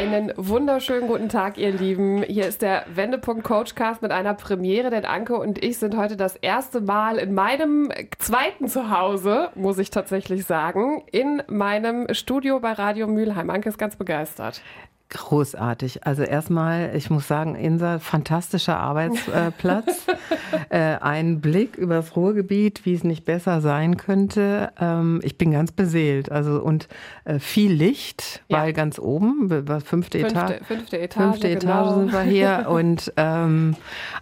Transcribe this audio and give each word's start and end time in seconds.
Einen 0.00 0.32
wunderschönen 0.34 1.08
guten 1.08 1.28
Tag, 1.28 1.58
ihr 1.58 1.72
Lieben. 1.72 2.22
Hier 2.22 2.46
ist 2.46 2.62
der 2.62 2.86
Wendepunkt 2.88 3.44
Coachcast 3.44 4.00
mit 4.00 4.12
einer 4.12 4.32
Premiere, 4.32 4.88
denn 4.88 5.04
Anke 5.04 5.36
und 5.36 5.62
ich 5.62 5.76
sind 5.76 5.94
heute 5.94 6.16
das 6.16 6.36
erste 6.36 6.80
Mal 6.80 7.18
in 7.18 7.34
meinem 7.34 7.92
zweiten 8.18 8.66
Zuhause, 8.66 9.50
muss 9.56 9.76
ich 9.76 9.90
tatsächlich 9.90 10.46
sagen, 10.46 11.02
in 11.12 11.42
meinem 11.48 12.06
Studio 12.14 12.60
bei 12.60 12.72
Radio 12.72 13.08
Mülheim. 13.08 13.50
Anke 13.50 13.68
ist 13.68 13.76
ganz 13.76 13.96
begeistert. 13.96 14.62
Großartig. 15.10 16.06
Also 16.06 16.22
erstmal, 16.22 16.94
ich 16.94 17.10
muss 17.10 17.26
sagen, 17.26 17.56
Insa, 17.56 17.98
fantastischer 17.98 18.78
Arbeitsplatz. 18.78 20.06
äh, 20.68 20.78
ein 20.78 21.40
Blick 21.40 21.76
übers 21.76 22.14
Ruhrgebiet, 22.14 22.86
wie 22.86 22.94
es 22.94 23.02
nicht 23.02 23.24
besser 23.24 23.60
sein 23.60 23.96
könnte. 23.96 24.70
Ähm, 24.80 25.18
ich 25.24 25.36
bin 25.36 25.50
ganz 25.50 25.72
beseelt. 25.72 26.30
Also 26.30 26.62
und 26.62 26.86
äh, 27.24 27.40
viel 27.40 27.72
Licht, 27.72 28.42
ja. 28.46 28.58
weil 28.58 28.72
ganz 28.72 29.00
oben, 29.00 29.48
fünfte, 29.48 29.80
fünfte 29.80 30.18
Etage. 30.18 30.60
Fünfte 30.64 31.00
Etage, 31.00 31.24
fünfte 31.24 31.48
Etage 31.48 31.88
genau. 31.88 31.94
sind 31.94 32.12
wir 32.12 32.22
hier. 32.22 32.66
und 32.68 33.12
ähm, 33.16 33.74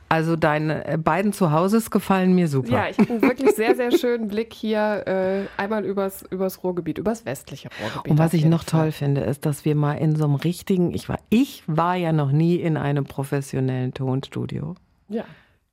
also 0.08 0.36
deine 0.36 0.86
äh, 0.86 0.96
beiden 0.96 1.34
Zuhauses 1.34 1.90
gefallen 1.90 2.34
mir 2.34 2.48
super. 2.48 2.72
Ja, 2.72 2.88
ich 2.88 2.98
habe 2.98 3.10
einen 3.10 3.22
wirklich 3.22 3.50
sehr, 3.56 3.76
sehr 3.76 3.92
schönen 3.92 4.28
Blick 4.28 4.54
hier 4.54 5.06
äh, 5.06 5.60
einmal 5.60 5.84
übers, 5.84 6.24
übers 6.30 6.64
Ruhrgebiet, 6.64 6.96
übers 6.96 7.26
westliche 7.26 7.68
Ruhrgebiet. 7.78 8.10
Und 8.10 8.18
was 8.18 8.32
ich 8.32 8.46
noch 8.46 8.64
toll 8.64 8.90
finde, 8.90 9.20
ist, 9.20 9.44
dass 9.44 9.66
wir 9.66 9.74
mal 9.74 9.94
in 9.94 10.16
so 10.16 10.24
einem 10.24 10.36
richtigen 10.36 10.77
deswegen, 10.78 10.94
ich 10.94 11.08
war, 11.08 11.18
ich 11.30 11.62
war 11.66 11.96
ja 11.96 12.12
noch 12.12 12.32
nie 12.32 12.56
in 12.56 12.76
einem 12.76 13.04
professionellen 13.04 13.92
Tonstudio. 13.94 14.74
Ja. 15.08 15.24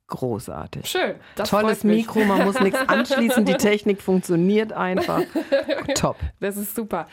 Großartig. 0.08 0.86
Schön. 0.86 1.16
Tolles 1.34 1.82
Mikro, 1.82 2.20
man 2.20 2.44
muss 2.44 2.60
nichts 2.60 2.78
anschließen, 2.86 3.44
die 3.44 3.54
Technik 3.54 4.00
funktioniert 4.00 4.72
einfach. 4.72 5.22
Top. 5.96 6.16
Das 6.38 6.56
ist 6.56 6.76
super. 6.76 7.06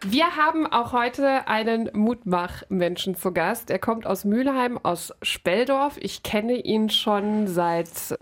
Wir 0.00 0.36
haben 0.36 0.66
auch 0.68 0.92
heute 0.92 1.48
einen 1.48 1.90
Mutmach-Menschen 1.92 3.16
zu 3.16 3.32
Gast. 3.32 3.68
Er 3.68 3.80
kommt 3.80 4.06
aus 4.06 4.24
Mülheim, 4.24 4.78
aus 4.80 5.12
Speldorf. 5.22 5.98
Ich 6.00 6.22
kenne 6.22 6.54
ihn 6.54 6.88
schon 6.88 7.48
seit 7.48 8.16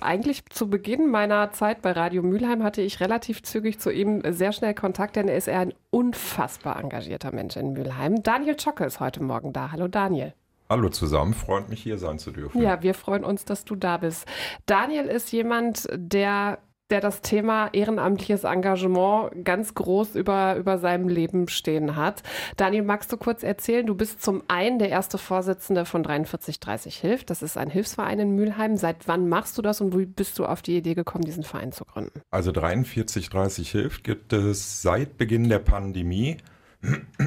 eigentlich 0.00 0.44
zu 0.46 0.68
Beginn 0.68 1.08
meiner 1.08 1.52
Zeit 1.52 1.82
bei 1.82 1.92
Radio 1.92 2.22
Mülheim 2.24 2.64
hatte 2.64 2.82
ich 2.82 3.00
relativ 3.00 3.44
zügig 3.44 3.78
zu 3.78 3.90
ihm 3.90 4.22
sehr 4.32 4.50
schnell 4.50 4.74
Kontakt, 4.74 5.14
denn 5.14 5.28
er 5.28 5.36
ist 5.36 5.48
ein 5.48 5.72
unfassbar 5.90 6.82
engagierter 6.82 7.32
Mensch 7.32 7.56
in 7.56 7.74
Mülheim. 7.74 8.24
Daniel 8.24 8.56
Zschocke 8.56 8.84
ist 8.84 8.98
heute 8.98 9.22
Morgen 9.22 9.52
da. 9.52 9.70
Hallo 9.70 9.86
Daniel. 9.86 10.34
Hallo 10.72 10.88
zusammen, 10.88 11.34
freut 11.34 11.68
mich 11.68 11.82
hier 11.82 11.98
sein 11.98 12.18
zu 12.18 12.30
dürfen. 12.30 12.62
Ja, 12.62 12.82
wir 12.82 12.94
freuen 12.94 13.24
uns, 13.24 13.44
dass 13.44 13.66
du 13.66 13.76
da 13.76 13.98
bist. 13.98 14.26
Daniel 14.64 15.04
ist 15.04 15.30
jemand, 15.30 15.86
der 15.92 16.60
der 16.88 17.00
das 17.02 17.20
Thema 17.20 17.68
ehrenamtliches 17.72 18.44
Engagement 18.44 19.44
ganz 19.44 19.74
groß 19.74 20.14
über, 20.14 20.56
über 20.56 20.78
seinem 20.78 21.08
Leben 21.08 21.48
stehen 21.48 21.96
hat. 21.96 22.22
Daniel, 22.56 22.82
magst 22.82 23.10
du 23.12 23.18
kurz 23.18 23.42
erzählen? 23.42 23.86
Du 23.86 23.94
bist 23.94 24.22
zum 24.22 24.42
einen 24.48 24.78
der 24.78 24.90
erste 24.90 25.16
Vorsitzende 25.18 25.84
von 25.84 26.04
4330 26.04 26.96
Hilft. 26.96 27.30
Das 27.30 27.42
ist 27.42 27.56
ein 27.56 27.70
Hilfsverein 27.70 28.18
in 28.18 28.34
Mülheim. 28.34 28.76
Seit 28.76 29.08
wann 29.08 29.28
machst 29.28 29.56
du 29.56 29.62
das 29.62 29.80
und 29.82 29.96
wie 29.98 30.06
bist 30.06 30.38
du 30.38 30.44
auf 30.46 30.62
die 30.62 30.76
Idee 30.76 30.94
gekommen, 30.94 31.24
diesen 31.24 31.44
Verein 31.44 31.72
zu 31.72 31.84
gründen? 31.84 32.20
Also 32.30 32.52
4330 32.52 33.70
Hilft 33.70 34.04
gibt 34.04 34.32
es 34.34 34.80
seit 34.80 35.18
Beginn 35.18 35.50
der 35.50 35.60
Pandemie. 35.60 36.38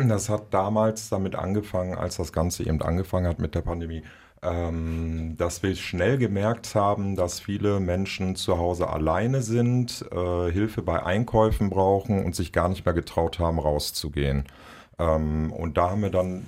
Das 0.08 0.30
hat 0.30 0.54
damals 0.54 1.10
damit 1.10 1.36
angefangen, 1.36 1.96
als 1.96 2.18
das 2.18 2.34
Ganze 2.34 2.64
eben 2.64 2.82
angefangen 2.82 3.28
hat 3.28 3.40
mit 3.40 3.56
der 3.56 3.62
Pandemie, 3.62 4.04
ähm, 4.42 5.36
dass 5.38 5.64
wir 5.64 5.76
schnell 5.76 6.18
gemerkt 6.18 6.76
haben, 6.76 7.16
dass 7.16 7.40
viele 7.40 7.80
Menschen 7.80 8.36
zu 8.36 8.58
Hause 8.58 8.90
alleine 8.90 9.42
sind, 9.42 10.06
äh, 10.12 10.52
Hilfe 10.52 10.82
bei 10.82 11.04
Einkäufen 11.04 11.70
brauchen 11.70 12.24
und 12.24 12.36
sich 12.36 12.52
gar 12.52 12.70
nicht 12.70 12.86
mehr 12.86 12.94
getraut 12.94 13.40
haben, 13.40 13.60
rauszugehen. 13.60 14.46
Ähm, 15.00 15.52
und 15.52 15.78
da 15.78 15.92
haben 15.92 16.02
wir 16.02 16.12
dann 16.12 16.44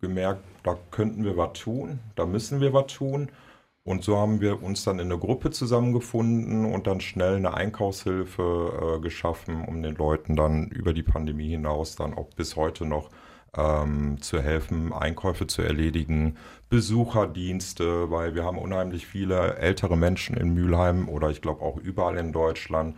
gemerkt, 0.00 0.42
da 0.62 0.76
könnten 0.90 1.24
wir 1.24 1.36
was 1.36 1.54
tun, 1.54 1.98
da 2.14 2.26
müssen 2.26 2.60
wir 2.60 2.72
was 2.72 2.86
tun. 2.86 3.28
Und 3.84 4.04
so 4.04 4.16
haben 4.16 4.40
wir 4.40 4.62
uns 4.62 4.84
dann 4.84 5.00
in 5.00 5.10
eine 5.10 5.18
Gruppe 5.18 5.50
zusammengefunden 5.50 6.72
und 6.72 6.86
dann 6.86 7.00
schnell 7.00 7.36
eine 7.36 7.54
Einkaufshilfe 7.54 8.98
äh, 8.98 9.00
geschaffen, 9.00 9.64
um 9.64 9.82
den 9.82 9.96
Leuten 9.96 10.36
dann 10.36 10.68
über 10.68 10.92
die 10.92 11.02
Pandemie 11.02 11.50
hinaus 11.50 11.96
dann 11.96 12.14
auch 12.14 12.30
bis 12.36 12.54
heute 12.54 12.86
noch 12.86 13.10
ähm, 13.56 14.20
zu 14.20 14.40
helfen, 14.40 14.92
Einkäufe 14.92 15.46
zu 15.46 15.62
erledigen, 15.62 16.36
Besucherdienste, 16.68 18.10
weil 18.10 18.34
wir 18.34 18.44
haben 18.44 18.58
unheimlich 18.58 19.06
viele 19.06 19.56
ältere 19.56 19.96
Menschen 19.96 20.36
in 20.36 20.54
Mülheim 20.54 21.08
oder 21.08 21.30
ich 21.30 21.42
glaube 21.42 21.62
auch 21.62 21.76
überall 21.76 22.16
in 22.18 22.32
Deutschland, 22.32 22.96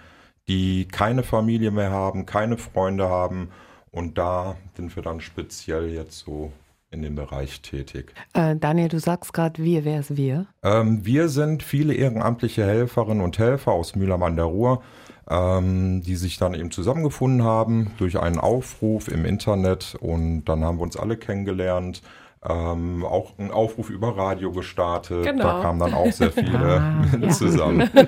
die 0.48 0.86
keine 0.86 1.22
Familie 1.22 1.70
mehr 1.70 1.90
haben, 1.90 2.26
keine 2.26 2.58
Freunde 2.58 3.08
haben. 3.08 3.50
Und 3.90 4.18
da 4.18 4.56
sind 4.76 4.94
wir 4.94 5.02
dann 5.02 5.20
speziell 5.20 5.90
jetzt 5.90 6.20
so 6.20 6.52
in 6.94 7.02
dem 7.02 7.16
Bereich 7.16 7.60
tätig. 7.60 8.14
Äh, 8.32 8.56
Daniel, 8.56 8.88
du 8.88 8.98
sagst 8.98 9.34
gerade 9.34 9.62
wir, 9.62 9.84
wer 9.84 10.00
ist 10.00 10.16
wir? 10.16 10.46
Ähm, 10.62 11.04
wir 11.04 11.28
sind 11.28 11.62
viele 11.62 11.92
ehrenamtliche 11.92 12.64
Helferinnen 12.64 13.22
und 13.22 13.38
Helfer 13.38 13.72
aus 13.72 13.96
Mühlheim 13.96 14.22
an 14.22 14.36
der 14.36 14.46
Ruhr, 14.46 14.82
ähm, 15.28 16.02
die 16.02 16.16
sich 16.16 16.38
dann 16.38 16.54
eben 16.54 16.70
zusammengefunden 16.70 17.42
haben 17.42 17.90
durch 17.98 18.18
einen 18.18 18.38
Aufruf 18.38 19.08
im 19.08 19.24
Internet 19.24 19.96
und 20.00 20.44
dann 20.44 20.64
haben 20.64 20.78
wir 20.78 20.82
uns 20.84 20.96
alle 20.96 21.16
kennengelernt 21.16 22.00
ähm, 22.48 23.04
auch 23.04 23.38
einen 23.38 23.50
Aufruf 23.50 23.88
über 23.88 24.16
Radio 24.16 24.52
gestartet. 24.52 25.24
Genau. 25.24 25.44
Da 25.44 25.62
kamen 25.62 25.80
dann 25.80 25.94
auch 25.94 26.12
sehr 26.12 26.30
viele 26.30 26.80
ah, 26.80 27.28
zusammen. 27.30 27.88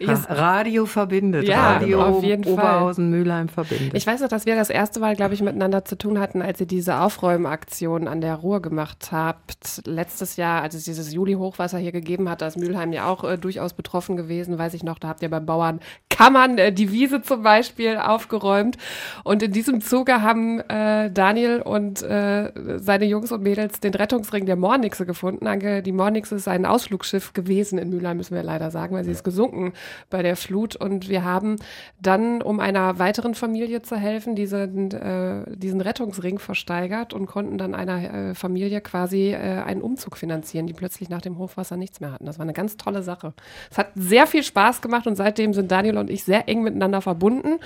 Radio 0.00 0.86
verbindet. 0.86 1.46
Ja, 1.46 1.74
Radio 1.74 2.02
auf 2.02 2.24
jeden 2.24 2.44
Oberhausen, 2.44 3.10
Fall. 3.10 3.18
Mülheim 3.18 3.48
verbindet. 3.48 3.94
Ich 3.94 4.06
weiß 4.06 4.20
noch, 4.20 4.28
dass 4.28 4.46
wir 4.46 4.56
das 4.56 4.70
erste 4.70 4.98
Mal, 5.00 5.14
glaube 5.14 5.34
ich, 5.34 5.42
miteinander 5.42 5.84
zu 5.84 5.96
tun 5.96 6.18
hatten, 6.18 6.42
als 6.42 6.60
ihr 6.60 6.66
diese 6.66 7.00
Aufräumaktion 7.00 8.08
an 8.08 8.20
der 8.20 8.36
Ruhr 8.36 8.62
gemacht 8.62 9.10
habt. 9.12 9.82
Letztes 9.86 10.36
Jahr, 10.36 10.62
als 10.62 10.74
es 10.74 10.84
dieses 10.84 11.12
Juli-Hochwasser 11.12 11.78
hier 11.78 11.92
gegeben 11.92 12.28
hat, 12.28 12.40
da 12.42 12.46
ist 12.46 12.56
Mülheim 12.56 12.92
ja 12.92 13.08
auch 13.08 13.24
äh, 13.24 13.36
durchaus 13.36 13.74
betroffen 13.74 14.16
gewesen, 14.16 14.58
weiß 14.58 14.74
ich 14.74 14.82
noch. 14.82 14.98
Da 14.98 15.08
habt 15.08 15.22
ihr 15.22 15.30
beim 15.30 15.46
Bauern 15.46 15.80
Kammern 16.08 16.58
äh, 16.58 16.72
die 16.72 16.92
Wiese 16.92 17.22
zum 17.22 17.42
Beispiel 17.42 17.96
aufgeräumt. 17.96 18.78
Und 19.22 19.42
in 19.42 19.52
diesem 19.52 19.80
Zuge 19.80 20.22
haben 20.22 20.60
äh, 20.60 21.10
Daniel 21.10 21.60
und 21.60 22.02
äh, 22.02 22.52
seine 22.78 23.04
Jungs 23.04 23.32
und 23.34 23.42
Mädels 23.42 23.80
den 23.80 23.94
Rettungsring 23.94 24.46
der 24.46 24.56
Mornixe 24.56 25.06
gefunden. 25.06 25.46
Anke, 25.46 25.82
die 25.82 25.92
Mornixe 25.92 26.36
ist 26.36 26.48
ein 26.48 26.64
Ausflugsschiff 26.64 27.32
gewesen 27.32 27.78
in 27.78 27.90
Mülheim, 27.90 28.16
müssen 28.16 28.34
wir 28.34 28.42
leider 28.42 28.70
sagen, 28.70 28.94
weil 28.94 29.04
sie 29.04 29.10
ist 29.10 29.24
gesunken 29.24 29.72
bei 30.10 30.22
der 30.22 30.36
Flut. 30.36 30.76
Und 30.76 31.08
wir 31.08 31.24
haben 31.24 31.56
dann, 32.00 32.42
um 32.42 32.60
einer 32.60 32.98
weiteren 32.98 33.34
Familie 33.34 33.82
zu 33.82 33.96
helfen, 33.96 34.34
diesen, 34.34 34.90
äh, 34.92 35.44
diesen 35.56 35.80
Rettungsring 35.80 36.38
versteigert 36.38 37.12
und 37.12 37.26
konnten 37.26 37.58
dann 37.58 37.74
einer 37.74 38.30
äh, 38.30 38.34
Familie 38.34 38.80
quasi 38.80 39.32
äh, 39.32 39.36
einen 39.36 39.82
Umzug 39.82 40.16
finanzieren, 40.16 40.66
die 40.66 40.72
plötzlich 40.72 41.08
nach 41.08 41.20
dem 41.20 41.38
Hochwasser 41.38 41.76
nichts 41.76 42.00
mehr 42.00 42.12
hatten. 42.12 42.26
Das 42.26 42.38
war 42.38 42.44
eine 42.44 42.52
ganz 42.52 42.76
tolle 42.76 43.02
Sache. 43.02 43.34
Es 43.70 43.78
hat 43.78 43.88
sehr 43.94 44.26
viel 44.26 44.42
Spaß 44.42 44.80
gemacht 44.82 45.06
und 45.06 45.16
seitdem 45.16 45.52
sind 45.52 45.70
Daniel 45.70 45.98
und 45.98 46.10
ich 46.10 46.24
sehr 46.24 46.48
eng 46.48 46.62
miteinander 46.62 47.00
verbunden. 47.00 47.58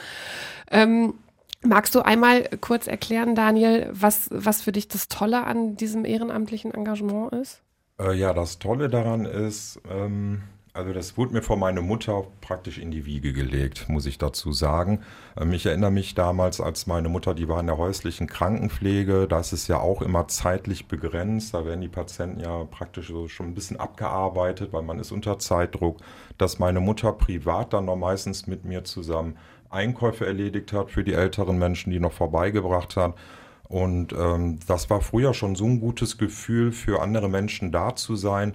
Ähm, 0.70 1.14
Magst 1.64 1.94
du 1.94 2.02
einmal 2.02 2.48
kurz 2.60 2.86
erklären, 2.86 3.34
Daniel, 3.34 3.88
was, 3.92 4.28
was 4.30 4.62
für 4.62 4.72
dich 4.72 4.86
das 4.88 5.08
Tolle 5.08 5.44
an 5.44 5.76
diesem 5.76 6.04
ehrenamtlichen 6.04 6.72
Engagement 6.72 7.32
ist? 7.32 7.62
Äh, 8.00 8.14
ja, 8.14 8.32
das 8.32 8.60
Tolle 8.60 8.88
daran 8.88 9.24
ist, 9.24 9.80
ähm, 9.90 10.42
also 10.72 10.92
das 10.92 11.16
wurde 11.16 11.32
mir 11.32 11.42
von 11.42 11.58
meiner 11.58 11.82
Mutter 11.82 12.24
praktisch 12.40 12.78
in 12.78 12.92
die 12.92 13.04
Wiege 13.04 13.32
gelegt, 13.32 13.88
muss 13.88 14.06
ich 14.06 14.18
dazu 14.18 14.52
sagen. 14.52 15.00
Ähm, 15.36 15.52
ich 15.52 15.66
erinnere 15.66 15.90
mich 15.90 16.14
damals, 16.14 16.60
als 16.60 16.86
meine 16.86 17.08
Mutter, 17.08 17.34
die 17.34 17.48
war 17.48 17.58
in 17.58 17.66
der 17.66 17.76
häuslichen 17.76 18.28
Krankenpflege, 18.28 19.26
da 19.26 19.40
ist 19.40 19.52
es 19.52 19.66
ja 19.66 19.80
auch 19.80 20.00
immer 20.00 20.28
zeitlich 20.28 20.86
begrenzt, 20.86 21.54
da 21.54 21.66
werden 21.66 21.80
die 21.80 21.88
Patienten 21.88 22.38
ja 22.38 22.62
praktisch 22.70 23.08
so 23.08 23.26
schon 23.26 23.46
ein 23.46 23.54
bisschen 23.54 23.80
abgearbeitet, 23.80 24.72
weil 24.72 24.82
man 24.82 25.00
ist 25.00 25.10
unter 25.10 25.40
Zeitdruck, 25.40 25.98
dass 26.38 26.60
meine 26.60 26.78
Mutter 26.78 27.12
privat 27.12 27.72
dann 27.72 27.86
noch 27.86 27.96
meistens 27.96 28.46
mit 28.46 28.64
mir 28.64 28.84
zusammen 28.84 29.36
Einkäufe 29.70 30.26
erledigt 30.26 30.72
hat 30.72 30.90
für 30.90 31.04
die 31.04 31.14
älteren 31.14 31.58
Menschen, 31.58 31.90
die 31.90 32.00
noch 32.00 32.12
vorbeigebracht 32.12 32.96
hat. 32.96 33.14
Und 33.68 34.12
ähm, 34.12 34.58
das 34.66 34.88
war 34.88 35.00
früher 35.00 35.34
schon 35.34 35.54
so 35.54 35.66
ein 35.66 35.80
gutes 35.80 36.16
Gefühl, 36.16 36.72
für 36.72 37.02
andere 37.02 37.28
Menschen 37.28 37.70
da 37.70 37.94
zu 37.94 38.16
sein. 38.16 38.54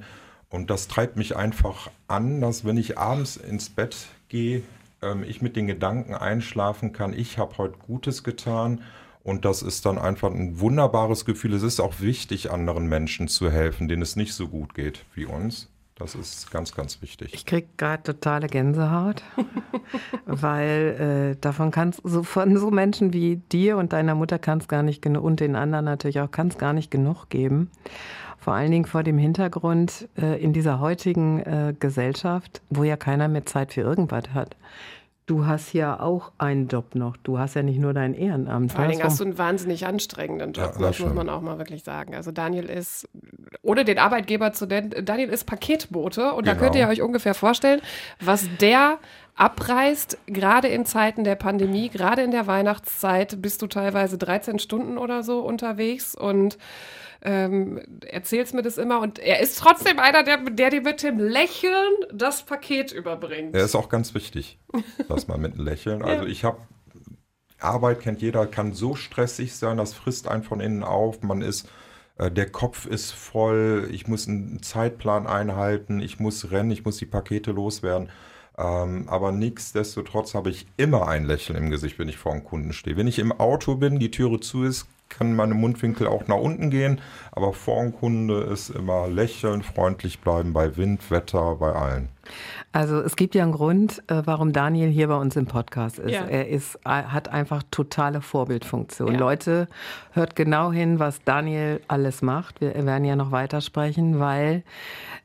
Und 0.50 0.69
das 0.69 0.88
treibt 0.88 1.18
mich 1.18 1.36
einfach 1.36 1.89
an, 2.07 2.42
dass 2.42 2.65
wenn 2.65 2.77
ich 2.77 2.98
abends 2.98 3.38
ins 3.38 3.69
Bett 3.69 4.07
gehe, 4.30 4.63
ähm, 5.01 5.24
ich 5.24 5.42
mit 5.42 5.56
den 5.56 5.68
Gedanken 5.68 6.15
einschlafen 6.15 6.94
kann, 6.94 7.13
ich 7.13 7.38
habe 7.38 7.57
heute 7.57 7.77
Gutes 7.77 8.24
getan. 8.24 8.81
Und 9.24 9.45
das 9.45 9.62
ist 9.62 9.86
dann 9.86 9.98
einfach 9.98 10.31
ein 10.31 10.60
wunderbares 10.60 11.25
Gefühl. 11.25 11.54
Es 11.54 11.63
ist 11.63 11.80
auch 11.80 12.01
wichtig, 12.01 12.51
anderen 12.51 12.88
Menschen 12.88 13.27
zu 13.27 13.50
helfen, 13.50 13.88
denen 13.88 14.01
es 14.01 14.15
nicht 14.15 14.33
so 14.33 14.48
gut 14.48 14.74
geht 14.74 15.06
wie 15.15 15.25
uns. 15.25 15.69
Das 15.95 16.15
ist 16.15 16.49
ganz, 16.49 16.73
ganz 16.73 17.01
wichtig. 17.03 17.33
Ich 17.33 17.45
kriege 17.45 17.67
gerade 17.77 18.01
totale 18.01 18.47
Gänsehaut, 18.47 19.21
weil 20.25 21.35
äh, 21.35 21.39
davon 21.39 21.69
kannst 21.69 22.01
so 22.03 22.23
von 22.23 22.57
so 22.57 22.71
Menschen 22.71 23.13
wie 23.13 23.37
dir 23.51 23.77
und 23.77 23.93
deiner 23.93 24.15
Mutter 24.15 24.39
kannst 24.39 24.67
gar 24.67 24.81
nicht 24.81 25.03
genug 25.03 25.23
und 25.23 25.39
den 25.39 25.55
anderen 25.55 25.85
natürlich 25.85 26.19
auch 26.19 26.31
kannst 26.31 26.57
gar 26.57 26.73
nicht 26.73 26.89
genug 26.89 27.29
geben. 27.29 27.69
Vor 28.39 28.53
allen 28.53 28.71
Dingen 28.71 28.85
vor 28.85 29.03
dem 29.03 29.17
Hintergrund 29.19 30.09
äh, 30.17 30.43
in 30.43 30.51
dieser 30.51 30.79
heutigen 30.79 31.39
äh, 31.41 31.73
Gesellschaft, 31.79 32.61
wo 32.69 32.83
ja 32.83 32.97
keiner 32.97 33.27
mehr 33.27 33.45
Zeit 33.45 33.71
für 33.71 33.81
irgendwas 33.81 34.33
hat. 34.33 34.57
Du 35.25 35.45
hast 35.45 35.71
ja 35.71 36.01
auch 36.01 36.33
einen 36.37 36.67
Job 36.67 36.95
noch. 36.95 37.15
Du 37.15 37.39
hast 37.39 37.53
ja 37.53 37.63
nicht 37.63 37.79
nur 37.79 37.93
dein 37.93 38.13
Ehrenamt. 38.13 38.73
Vor 38.73 38.81
allen 38.81 38.91
Dingen 38.91 39.03
hast 39.03 39.21
du 39.21 39.23
einen 39.23 39.37
wahnsinnig 39.37 39.85
anstrengenden 39.85 40.51
Job, 40.51 40.73
ja, 40.77 40.87
das 40.87 40.99
muss 40.99 41.13
man 41.13 41.29
auch 41.29 41.41
mal 41.41 41.57
wirklich 41.57 41.83
sagen. 41.83 42.13
Also 42.13 42.31
Daniel 42.31 42.65
ist, 42.65 43.07
ohne 43.61 43.85
den 43.85 43.99
Arbeitgeber 43.99 44.51
zu 44.51 44.65
nennen, 44.65 44.93
Daniel 45.05 45.29
ist 45.29 45.45
Paketbote 45.45 46.33
und 46.33 46.43
genau. 46.43 46.53
da 46.53 46.59
könnt 46.59 46.75
ihr 46.75 46.87
euch 46.89 47.01
ungefähr 47.01 47.33
vorstellen, 47.33 47.81
was 48.19 48.49
der 48.59 48.99
abreißt, 49.35 50.17
gerade 50.27 50.67
in 50.67 50.85
Zeiten 50.85 51.23
der 51.23 51.35
Pandemie, 51.35 51.89
gerade 51.89 52.21
in 52.21 52.31
der 52.31 52.45
Weihnachtszeit 52.45 53.41
bist 53.41 53.61
du 53.61 53.67
teilweise 53.67 54.17
13 54.17 54.59
Stunden 54.59 54.97
oder 54.97 55.23
so 55.23 55.39
unterwegs 55.39 56.15
und 56.15 56.57
ähm, 57.23 57.79
erzählst 58.05 58.53
mir 58.53 58.61
das 58.61 58.77
immer 58.77 58.99
und 58.99 59.17
er 59.17 59.39
ist 59.39 59.57
trotzdem 59.57 59.97
einer, 59.97 60.23
der, 60.23 60.37
der 60.37 60.69
dir 60.69 60.81
mit 60.81 61.01
dem 61.03 61.19
Lächeln 61.19 61.93
das 62.13 62.43
Paket 62.43 62.91
überbringt. 62.91 63.55
Er 63.55 63.63
ist 63.63 63.75
auch 63.75 63.87
ganz 63.87 64.13
wichtig, 64.13 64.59
dass 65.07 65.27
man 65.27 65.39
mit 65.41 65.53
einem 65.53 65.65
Lächeln. 65.65 66.03
Also 66.13 66.25
ja. 66.25 66.29
ich 66.31 66.43
habe 66.43 66.57
Arbeit 67.59 68.01
kennt 68.01 68.21
jeder, 68.21 68.45
kann 68.45 68.73
so 68.73 68.95
stressig 68.95 69.55
sein, 69.55 69.77
das 69.77 69.93
frisst 69.93 70.27
einen 70.27 70.43
von 70.43 70.59
innen 70.59 70.83
auf. 70.83 71.21
Man 71.23 71.41
ist, 71.41 71.69
äh, 72.17 72.29
der 72.29 72.49
Kopf 72.49 72.85
ist 72.85 73.11
voll, 73.11 73.87
ich 73.91 74.07
muss 74.07 74.27
einen 74.27 74.61
Zeitplan 74.61 75.25
einhalten, 75.25 76.01
ich 76.01 76.19
muss 76.19 76.51
rennen, 76.51 76.71
ich 76.71 76.83
muss 76.83 76.97
die 76.97 77.05
Pakete 77.05 77.51
loswerden. 77.51 78.09
Ähm, 78.57 79.07
aber 79.07 79.31
nichtsdestotrotz 79.31 80.35
habe 80.35 80.49
ich 80.49 80.67
immer 80.77 81.07
ein 81.07 81.23
Lächeln 81.25 81.57
im 81.57 81.69
Gesicht, 81.69 81.97
wenn 81.97 82.09
ich 82.09 82.17
vor 82.17 82.33
einem 82.33 82.43
Kunden 82.43 82.73
stehe. 82.73 82.97
Wenn 82.97 83.07
ich 83.07 83.17
im 83.17 83.31
Auto 83.31 83.75
bin, 83.75 83.97
die 83.97 84.11
Türe 84.11 84.41
zu 84.41 84.63
ist, 84.63 84.87
kann 85.18 85.36
meine 85.36 85.54
Mundwinkel 85.54 86.07
auch 86.07 86.27
nach 86.27 86.38
unten 86.38 86.69
gehen, 86.69 87.01
aber 87.31 87.54
vor 87.54 87.81
dem 87.81 87.94
Kunde 87.94 88.42
ist 88.42 88.69
immer 88.69 89.07
lächeln, 89.07 89.63
freundlich 89.63 90.19
bleiben 90.19 90.54
bei 90.54 90.77
Wind, 90.77 91.10
Wetter, 91.12 91.56
bei 91.56 91.74
allen. 91.74 92.10
Also 92.71 93.01
es 93.01 93.15
gibt 93.15 93.35
ja 93.35 93.43
einen 93.43 93.51
Grund, 93.51 94.01
äh, 94.07 94.23
warum 94.25 94.53
Daniel 94.53 94.89
hier 94.89 95.07
bei 95.07 95.15
uns 95.15 95.35
im 95.35 95.45
Podcast 95.45 95.99
ist. 95.99 96.11
Ja. 96.11 96.25
Er 96.25 96.49
ist, 96.49 96.75
äh, 96.85 96.89
hat 96.89 97.29
einfach 97.29 97.63
totale 97.69 98.21
Vorbildfunktion. 98.21 99.13
Ja. 99.13 99.19
Leute, 99.19 99.67
hört 100.11 100.35
genau 100.35 100.71
hin, 100.71 100.99
was 100.99 101.23
Daniel 101.23 101.81
alles 101.87 102.21
macht. 102.21 102.61
Wir 102.61 102.73
werden 102.85 103.05
ja 103.05 103.15
noch 103.15 103.31
weitersprechen, 103.31 104.19
weil 104.19 104.63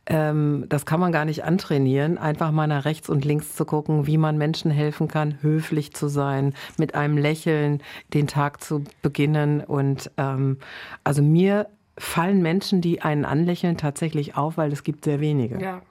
ähm, 0.07 0.65
das 0.69 0.87
kann 0.87 1.01
man 1.01 1.13
gar 1.13 1.25
nicht 1.25 1.45
antrainieren, 1.45 2.19
einfach 2.19 2.51
mal 2.51 2.67
nach 2.67 2.85
rechts 2.85 3.09
und 3.09 3.25
links 3.25 3.55
zu 3.55 3.65
gucken, 3.65 4.07
wie 4.07 4.19
man 4.19 4.39
Menschen 4.39 4.71
helfen 4.71 5.09
kann, 5.09 5.39
höflich 5.43 5.95
zu 5.95 6.09
sein, 6.09 6.55
mit 6.79 6.95
einem 6.95 7.17
Lächeln 7.17 7.83
den 8.15 8.27
Tag 8.27 8.63
zu 8.63 8.85
beginnen. 9.03 9.61
Und 9.61 10.11
ähm, 10.17 10.59
also 11.05 11.23
mir 11.23 11.69
fallen 11.99 12.43
Menschen, 12.43 12.81
die 12.81 13.03
einen 13.03 13.25
anlächeln, 13.25 13.77
tatsächlich 13.77 14.37
auf, 14.37 14.57
weil 14.57 14.73
es 14.73 14.83
gibt 14.83 15.05
sehr 15.05 15.21
wenige. 15.21 15.61
Ja. 15.61 15.83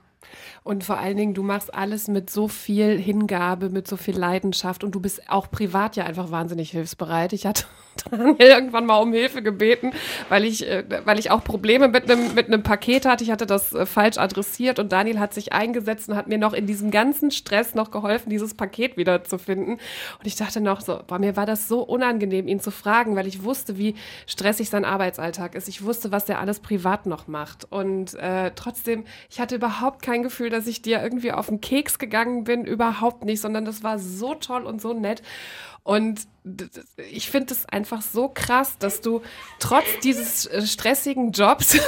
Und 0.64 0.84
vor 0.84 0.98
allen 0.98 1.18
Dingen, 1.18 1.34
du 1.34 1.44
machst 1.44 1.74
alles 1.74 2.08
mit 2.08 2.30
so 2.30 2.48
viel 2.48 2.98
Hingabe, 2.98 3.70
mit 3.70 3.88
so 3.88 3.98
viel 3.98 4.18
Leidenschaft 4.18 4.84
und 4.84 4.92
du 4.92 5.00
bist 5.00 5.30
auch 5.30 5.50
privat 5.50 5.96
ja 5.96 6.06
einfach 6.06 6.32
wahnsinnig 6.32 6.72
hilfsbereit. 6.72 7.34
Ich 7.34 7.46
hatte 7.46 7.66
Daniel 8.10 8.36
irgendwann 8.40 8.86
mal 8.86 8.98
um 8.98 9.14
Hilfe 9.14 9.42
gebeten, 9.42 9.92
weil 10.30 10.46
ich, 10.46 10.68
äh, 10.68 10.84
weil 11.06 11.20
ich 11.20 11.32
auch 11.32 11.44
Probleme 11.44 11.88
mit 11.88 12.10
einem, 12.10 12.34
mit 12.34 12.48
einem 12.48 12.64
Paket 12.64 13.06
hatte. 13.06 13.24
Ich 13.24 13.32
hatte 13.32 13.46
das 13.46 13.74
äh, 13.74 13.86
falsch 13.86 14.18
adressiert 14.18 14.80
und 14.80 14.92
Daniel 14.92 15.20
hat 15.20 15.34
sich 15.34 15.54
eingesetzt 15.54 16.10
und 16.10 16.16
hat 16.16 16.28
mir 16.28 16.38
noch 16.38 16.54
in 16.54 16.66
diesem 16.66 16.92
ganzen 16.92 17.32
Stress 17.32 17.76
noch 17.76 17.92
geholfen, 17.92 18.30
dieses 18.30 18.54
Paket 18.54 18.98
wieder 18.98 19.24
zu 19.24 19.38
finden. 19.38 19.74
Und 19.74 20.26
ich 20.26 20.36
dachte 20.36 20.62
noch 20.62 20.82
so, 20.82 21.00
bei 21.08 21.20
mir 21.20 21.36
war 21.36 21.46
das 21.46 21.68
so 21.68 21.82
unangenehm, 21.82 22.48
ihn 22.48 22.60
zu 22.60 22.72
fragen, 22.72 23.16
weil 23.16 23.28
ich 23.28 23.44
wusste, 23.44 23.78
wie 23.78 23.96
stressig 24.26 24.70
sein 24.70 24.86
Arbeitsalltag 24.86 25.56
ist. 25.56 25.68
Ich 25.68 25.84
wusste, 25.84 26.12
was 26.12 26.30
er 26.30 26.40
alles 26.40 26.60
privat 26.60 27.06
noch 27.06 27.28
macht. 27.28 27.66
Und 27.72 28.14
äh, 28.16 28.52
trotzdem, 28.56 29.06
ich 29.30 29.40
hatte 29.40 29.56
überhaupt 29.56 30.02
kein 30.02 30.24
Gefühl, 30.24 30.50
dass 30.50 30.68
ich 30.68 30.82
dir 30.82 31.02
irgendwie 31.02 31.32
auf 31.32 31.48
den 31.48 31.62
Keks 31.62 32.00
gegangen 32.00 32.44
bin, 32.44 32.66
überhaupt 32.66 33.26
nicht, 33.26 33.42
sondern 33.42 33.66
das 33.66 33.84
war 33.84 34.00
so 34.00 34.36
toll 34.36 34.64
und 34.64 34.82
so 34.82 34.94
nett. 34.94 35.22
Und 35.88 36.28
ich 36.98 37.30
finde 37.32 37.54
es 37.54 37.66
einfach 37.66 38.02
so 38.02 38.28
krass, 38.28 38.78
dass 38.78 39.00
du 39.00 39.22
trotz 39.58 39.86
dieses 40.04 40.46
äh, 40.46 40.62
stressigen 40.64 41.32
Jobs, 41.32 41.80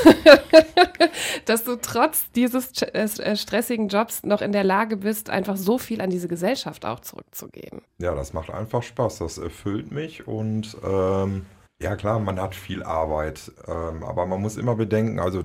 dass 1.46 1.66
du 1.66 1.76
trotz 1.76 2.32
dieses 2.32 2.82
äh, 2.82 3.02
äh, 3.02 3.36
stressigen 3.36 3.90
Jobs 3.90 4.24
noch 4.24 4.42
in 4.42 4.54
der 4.54 4.64
Lage 4.64 4.96
bist, 4.96 5.30
einfach 5.30 5.58
so 5.58 5.78
viel 5.78 6.00
an 6.00 6.10
diese 6.10 6.30
Gesellschaft 6.30 6.86
auch 6.86 7.02
zurückzugeben. 7.02 7.82
Ja, 7.98 8.16
das 8.16 8.32
macht 8.32 8.52
einfach 8.52 8.84
Spaß, 8.84 9.18
das 9.18 9.38
erfüllt 9.38 9.92
mich 9.92 10.26
und 10.26 10.78
ähm, 10.82 11.46
ja 11.82 11.98
klar, 11.98 12.20
man 12.20 12.40
hat 12.40 12.56
viel 12.56 12.84
Arbeit, 12.84 13.52
ähm, 13.68 14.06
aber 14.06 14.26
man 14.26 14.42
muss 14.42 14.56
immer 14.56 14.78
bedenken, 14.78 15.20
also 15.20 15.44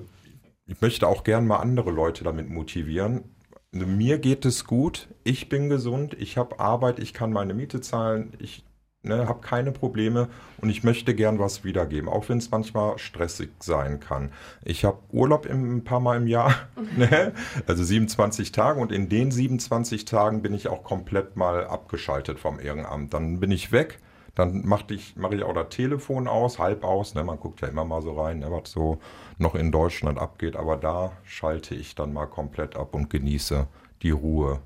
ich 0.65 0.79
möchte 0.79 1.09
auch 1.09 1.25
gern 1.25 1.45
mal 1.45 1.57
andere 1.57 1.91
Leute 1.91 2.23
damit 2.23 2.49
motivieren. 2.49 3.34
Mir 3.77 4.19
geht 4.19 4.45
es 4.45 4.63
gut, 4.63 5.09
ich 5.25 5.49
bin 5.49 5.67
gesund, 5.67 6.15
ich 6.17 6.37
habe 6.37 6.61
Arbeit, 6.61 6.97
ich 6.97 7.13
kann 7.13 7.33
meine 7.33 7.53
Miete 7.53 7.81
zahlen, 7.81 8.31
ich 8.39 8.63
ne, 9.03 9.27
habe 9.27 9.41
keine 9.41 9.73
Probleme. 9.73 10.29
Und 10.61 10.69
ich 10.69 10.85
möchte 10.85 11.13
gern 11.13 11.39
was 11.39 11.65
wiedergeben, 11.65 12.07
auch 12.07 12.29
wenn 12.29 12.37
es 12.37 12.51
manchmal 12.51 12.97
stressig 12.97 13.49
sein 13.59 13.99
kann. 13.99 14.31
Ich 14.63 14.85
habe 14.85 14.99
Urlaub 15.11 15.45
im, 15.45 15.77
ein 15.77 15.83
paar 15.83 15.99
Mal 15.99 16.15
im 16.17 16.27
Jahr, 16.27 16.55
ne? 16.97 17.33
also 17.67 17.83
27 17.83 18.53
Tage. 18.53 18.79
Und 18.79 18.93
in 18.93 19.09
den 19.09 19.29
27 19.29 20.05
Tagen 20.05 20.41
bin 20.41 20.53
ich 20.53 20.69
auch 20.69 20.83
komplett 20.83 21.35
mal 21.35 21.65
abgeschaltet 21.65 22.39
vom 22.39 22.61
Ehrenamt. 22.61 23.13
Dann 23.13 23.41
bin 23.41 23.51
ich 23.51 23.73
weg, 23.73 23.99
dann 24.35 24.65
mache 24.65 24.93
ich, 24.93 25.15
mach 25.15 25.31
ich 25.31 25.43
auch 25.43 25.53
das 25.53 25.69
Telefon 25.69 26.27
aus, 26.27 26.59
halb 26.59 26.83
aus, 26.83 27.15
ne? 27.15 27.23
man 27.23 27.39
guckt 27.39 27.61
ja 27.61 27.69
immer 27.69 27.85
mal 27.85 28.01
so 28.01 28.19
rein, 28.19 28.39
ne, 28.39 28.51
was 28.51 28.71
so 28.71 28.99
noch 29.37 29.55
in 29.55 29.71
Deutschland 29.71 30.19
abgeht. 30.19 30.55
Aber 30.55 30.77
da 30.77 31.13
schalte 31.23 31.73
ich 31.73 31.95
dann 31.95 32.13
mal 32.13 32.27
komplett 32.27 32.75
ab 32.75 32.93
und 32.93 33.09
genieße 33.09 33.67
die 34.01 34.11
Ruhe. 34.11 34.59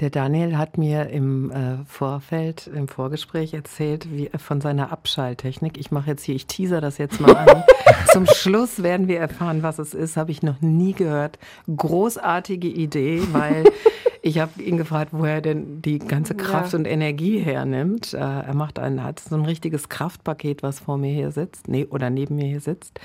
Der 0.00 0.10
Daniel 0.10 0.56
hat 0.56 0.78
mir 0.78 1.10
im 1.10 1.50
äh, 1.50 1.84
Vorfeld, 1.84 2.66
im 2.66 2.88
Vorgespräch 2.88 3.54
erzählt 3.54 4.08
wie, 4.10 4.30
von 4.36 4.60
seiner 4.60 4.90
Abschalttechnik. 4.90 5.78
Ich 5.78 5.90
mache 5.92 6.10
jetzt 6.10 6.24
hier, 6.24 6.34
ich 6.34 6.46
teaser 6.46 6.80
das 6.80 6.98
jetzt 6.98 7.20
mal 7.20 7.36
an. 7.36 7.62
Zum 8.12 8.26
Schluss 8.26 8.82
werden 8.82 9.06
wir 9.06 9.20
erfahren, 9.20 9.62
was 9.62 9.78
es 9.78 9.94
ist. 9.94 10.16
Habe 10.16 10.32
ich 10.32 10.42
noch 10.42 10.60
nie 10.60 10.92
gehört. 10.92 11.38
Großartige 11.68 12.68
Idee, 12.68 13.22
weil 13.32 13.64
ich 14.22 14.38
habe 14.38 14.62
ihn 14.62 14.76
gefragt, 14.76 15.10
wo 15.12 15.24
er 15.24 15.40
denn 15.40 15.82
die 15.82 15.98
ganze 15.98 16.36
Kraft 16.36 16.72
ja. 16.72 16.78
und 16.78 16.86
Energie 16.86 17.40
hernimmt. 17.40 18.14
Äh, 18.14 18.18
er 18.18 18.54
macht 18.54 18.78
ein, 18.78 19.02
hat 19.02 19.18
so 19.18 19.34
ein 19.34 19.44
richtiges 19.44 19.88
Kraftpaket, 19.88 20.62
was 20.62 20.78
vor 20.78 20.96
mir 20.96 21.12
hier 21.12 21.32
sitzt, 21.32 21.66
nee, 21.66 21.86
oder 21.90 22.08
neben 22.08 22.36
mir 22.36 22.46
hier 22.46 22.60
sitzt. 22.60 23.00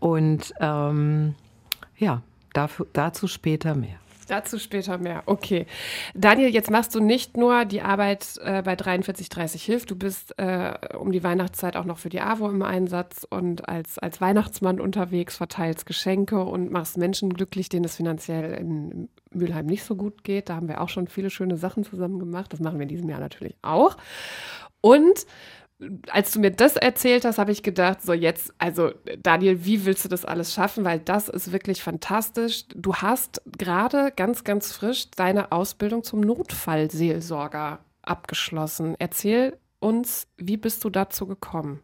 Und 0.00 0.54
ähm, 0.60 1.34
ja, 1.98 2.22
dafür, 2.54 2.86
dazu 2.94 3.28
später 3.28 3.74
mehr. 3.74 3.98
Dazu 4.26 4.58
später 4.58 4.96
mehr. 4.96 5.22
Okay. 5.26 5.66
Daniel, 6.14 6.48
jetzt 6.48 6.70
machst 6.70 6.94
du 6.94 7.00
nicht 7.00 7.36
nur 7.36 7.66
die 7.66 7.82
Arbeit 7.82 8.38
äh, 8.42 8.62
bei 8.62 8.74
4330 8.74 9.62
Hilft, 9.62 9.90
du 9.90 9.96
bist 9.96 10.38
äh, 10.38 10.72
um 10.98 11.12
die 11.12 11.22
Weihnachtszeit 11.22 11.76
auch 11.76 11.84
noch 11.84 11.98
für 11.98 12.08
die 12.08 12.22
AWO 12.22 12.48
im 12.48 12.62
Einsatz 12.62 13.26
und 13.28 13.68
als, 13.68 13.98
als 13.98 14.22
Weihnachtsmann 14.22 14.80
unterwegs, 14.80 15.36
verteilst 15.36 15.84
Geschenke 15.84 16.42
und 16.42 16.70
machst 16.70 16.96
Menschen 16.96 17.34
glücklich, 17.34 17.68
denen 17.68 17.84
es 17.84 17.96
finanziell 17.96 18.54
in 18.54 19.10
Mülheim 19.34 19.66
nicht 19.66 19.84
so 19.84 19.96
gut 19.96 20.24
geht. 20.24 20.48
Da 20.48 20.56
haben 20.56 20.68
wir 20.68 20.80
auch 20.80 20.88
schon 20.88 21.08
viele 21.08 21.30
schöne 21.30 21.56
Sachen 21.56 21.84
zusammen 21.84 22.18
gemacht. 22.18 22.52
Das 22.52 22.60
machen 22.60 22.78
wir 22.78 22.84
in 22.84 22.88
diesem 22.88 23.08
Jahr 23.08 23.20
natürlich 23.20 23.56
auch. 23.62 23.96
Und 24.80 25.26
als 26.08 26.30
du 26.32 26.40
mir 26.40 26.50
das 26.50 26.76
erzählt 26.76 27.24
hast, 27.24 27.38
habe 27.38 27.52
ich 27.52 27.62
gedacht, 27.62 28.02
so 28.02 28.12
jetzt, 28.12 28.54
also 28.58 28.92
Daniel, 29.22 29.64
wie 29.64 29.84
willst 29.84 30.04
du 30.04 30.08
das 30.08 30.24
alles 30.24 30.54
schaffen? 30.54 30.84
Weil 30.84 31.00
das 31.00 31.28
ist 31.28 31.52
wirklich 31.52 31.82
fantastisch. 31.82 32.66
Du 32.68 32.94
hast 32.94 33.42
gerade 33.58 34.12
ganz, 34.14 34.44
ganz 34.44 34.72
frisch 34.72 35.10
deine 35.10 35.52
Ausbildung 35.52 36.04
zum 36.04 36.20
Notfallseelsorger 36.20 37.80
abgeschlossen. 38.02 38.94
Erzähl 38.98 39.58
uns, 39.80 40.28
wie 40.36 40.56
bist 40.56 40.84
du 40.84 40.90
dazu 40.90 41.26
gekommen? 41.26 41.80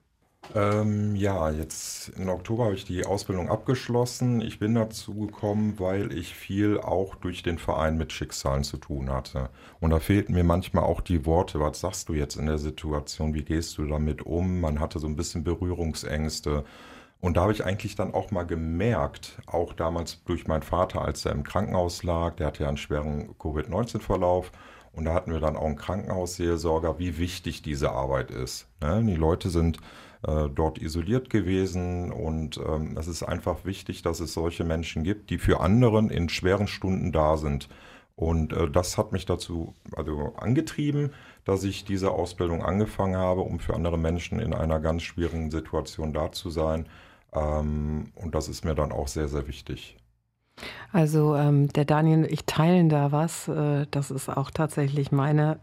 Ähm, 0.54 1.14
ja, 1.14 1.50
jetzt 1.50 2.08
im 2.16 2.28
Oktober 2.28 2.64
habe 2.64 2.74
ich 2.74 2.84
die 2.84 3.04
Ausbildung 3.04 3.48
abgeschlossen. 3.48 4.40
Ich 4.40 4.58
bin 4.58 4.74
dazu 4.74 5.14
gekommen, 5.14 5.78
weil 5.78 6.12
ich 6.12 6.34
viel 6.34 6.80
auch 6.80 7.14
durch 7.14 7.42
den 7.42 7.58
Verein 7.58 7.96
mit 7.96 8.12
Schicksalen 8.12 8.64
zu 8.64 8.78
tun 8.78 9.10
hatte. 9.10 9.50
Und 9.80 9.90
da 9.90 10.00
fehlten 10.00 10.34
mir 10.34 10.42
manchmal 10.42 10.84
auch 10.84 11.02
die 11.02 11.24
Worte, 11.24 11.60
was 11.60 11.80
sagst 11.80 12.08
du 12.08 12.14
jetzt 12.14 12.36
in 12.36 12.46
der 12.46 12.58
Situation, 12.58 13.34
wie 13.34 13.44
gehst 13.44 13.78
du 13.78 13.86
damit 13.86 14.22
um? 14.22 14.60
Man 14.60 14.80
hatte 14.80 14.98
so 14.98 15.06
ein 15.06 15.16
bisschen 15.16 15.44
Berührungsängste. 15.44 16.64
Und 17.20 17.36
da 17.36 17.42
habe 17.42 17.52
ich 17.52 17.64
eigentlich 17.64 17.94
dann 17.94 18.14
auch 18.14 18.30
mal 18.30 18.44
gemerkt, 18.44 19.40
auch 19.46 19.72
damals 19.74 20.24
durch 20.24 20.48
meinen 20.48 20.62
Vater, 20.62 21.02
als 21.02 21.24
er 21.26 21.32
im 21.32 21.44
Krankenhaus 21.44 22.02
lag, 22.02 22.36
der 22.36 22.48
hatte 22.48 22.62
ja 22.62 22.68
einen 22.68 22.78
schweren 22.78 23.38
Covid-19-Verlauf. 23.38 24.50
Und 24.92 25.04
da 25.04 25.14
hatten 25.14 25.30
wir 25.30 25.38
dann 25.38 25.56
auch 25.56 25.66
einen 25.66 25.76
Krankenhausseelsorger, 25.76 26.98
wie 26.98 27.18
wichtig 27.18 27.62
diese 27.62 27.92
Arbeit 27.92 28.32
ist. 28.32 28.66
Ne? 28.80 29.04
Die 29.06 29.14
Leute 29.14 29.50
sind 29.50 29.78
äh, 30.26 30.48
dort 30.48 30.78
isoliert 30.78 31.30
gewesen 31.30 32.12
und 32.12 32.58
ähm, 32.58 32.96
es 32.98 33.08
ist 33.08 33.22
einfach 33.22 33.64
wichtig, 33.64 34.02
dass 34.02 34.20
es 34.20 34.34
solche 34.34 34.64
Menschen 34.64 35.02
gibt, 35.02 35.30
die 35.30 35.38
für 35.38 35.60
anderen 35.60 36.10
in 36.10 36.28
schweren 36.28 36.66
Stunden 36.66 37.12
da 37.12 37.36
sind. 37.36 37.68
Und 38.16 38.52
äh, 38.52 38.70
das 38.70 38.98
hat 38.98 39.12
mich 39.12 39.24
dazu 39.24 39.74
also 39.96 40.34
angetrieben, 40.36 41.12
dass 41.46 41.64
ich 41.64 41.86
diese 41.86 42.10
Ausbildung 42.10 42.62
angefangen 42.62 43.16
habe, 43.16 43.40
um 43.40 43.60
für 43.60 43.74
andere 43.74 43.96
Menschen 43.96 44.40
in 44.40 44.52
einer 44.52 44.78
ganz 44.78 45.02
schwierigen 45.02 45.50
Situation 45.50 46.12
da 46.12 46.30
zu 46.32 46.50
sein. 46.50 46.86
Ähm, 47.32 48.12
und 48.14 48.34
das 48.34 48.48
ist 48.48 48.64
mir 48.64 48.74
dann 48.74 48.92
auch 48.92 49.08
sehr, 49.08 49.28
sehr 49.28 49.46
wichtig. 49.48 49.96
Also 50.92 51.34
ähm, 51.34 51.68
der 51.68 51.86
Daniel, 51.86 52.26
ich 52.30 52.44
teilen 52.44 52.90
da 52.90 53.10
was. 53.10 53.48
Äh, 53.48 53.86
das 53.90 54.10
ist 54.10 54.28
auch 54.28 54.50
tatsächlich 54.50 55.12
meine. 55.12 55.58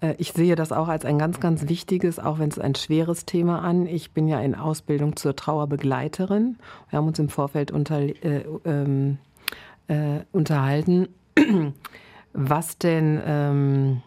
Äh, 0.00 0.14
ich 0.18 0.32
sehe 0.32 0.54
das 0.56 0.72
auch 0.72 0.88
als 0.88 1.04
ein 1.04 1.18
ganz, 1.18 1.40
ganz 1.40 1.68
wichtiges, 1.68 2.18
auch 2.18 2.38
wenn 2.38 2.48
es 2.50 2.58
ein 2.58 2.74
schweres 2.74 3.24
Thema 3.24 3.60
an. 3.62 3.86
Ich 3.86 4.12
bin 4.12 4.28
ja 4.28 4.40
in 4.40 4.54
Ausbildung 4.54 5.16
zur 5.16 5.36
Trauerbegleiterin. 5.36 6.56
Wir 6.90 6.98
haben 6.98 7.06
uns 7.06 7.18
im 7.18 7.28
Vorfeld 7.28 7.70
unter, 7.70 8.00
äh, 8.00 8.44
ähm, 8.64 9.18
äh, 9.88 10.20
unterhalten, 10.32 11.08
was 12.32 12.78
denn, 12.78 13.20
ähm, 13.24 14.02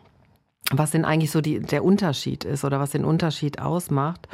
was 0.72 0.92
denn 0.92 1.06
eigentlich 1.06 1.32
so 1.32 1.42
die, 1.42 1.60
der 1.60 1.84
Unterschied 1.84 2.46
ist 2.46 2.64
oder 2.64 2.80
was 2.80 2.92
den 2.92 3.06
Unterschied 3.06 3.60
ausmacht. 3.60 4.28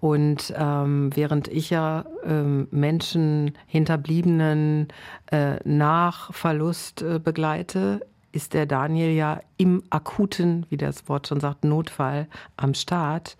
Und 0.00 0.54
ähm, 0.56 1.10
während 1.14 1.46
ich 1.48 1.68
ja 1.68 2.06
ähm, 2.24 2.68
Menschen, 2.70 3.52
Hinterbliebenen 3.66 4.88
äh, 5.30 5.56
nach 5.64 6.32
Verlust 6.32 7.02
äh, 7.02 7.18
begleite, 7.18 8.00
ist 8.32 8.54
der 8.54 8.66
Daniel 8.66 9.10
ja 9.10 9.40
im 9.56 9.82
akuten, 9.90 10.66
wie 10.68 10.76
das 10.76 11.08
Wort 11.08 11.28
schon 11.28 11.40
sagt, 11.40 11.64
Notfall 11.64 12.28
am 12.56 12.74
Start. 12.74 13.36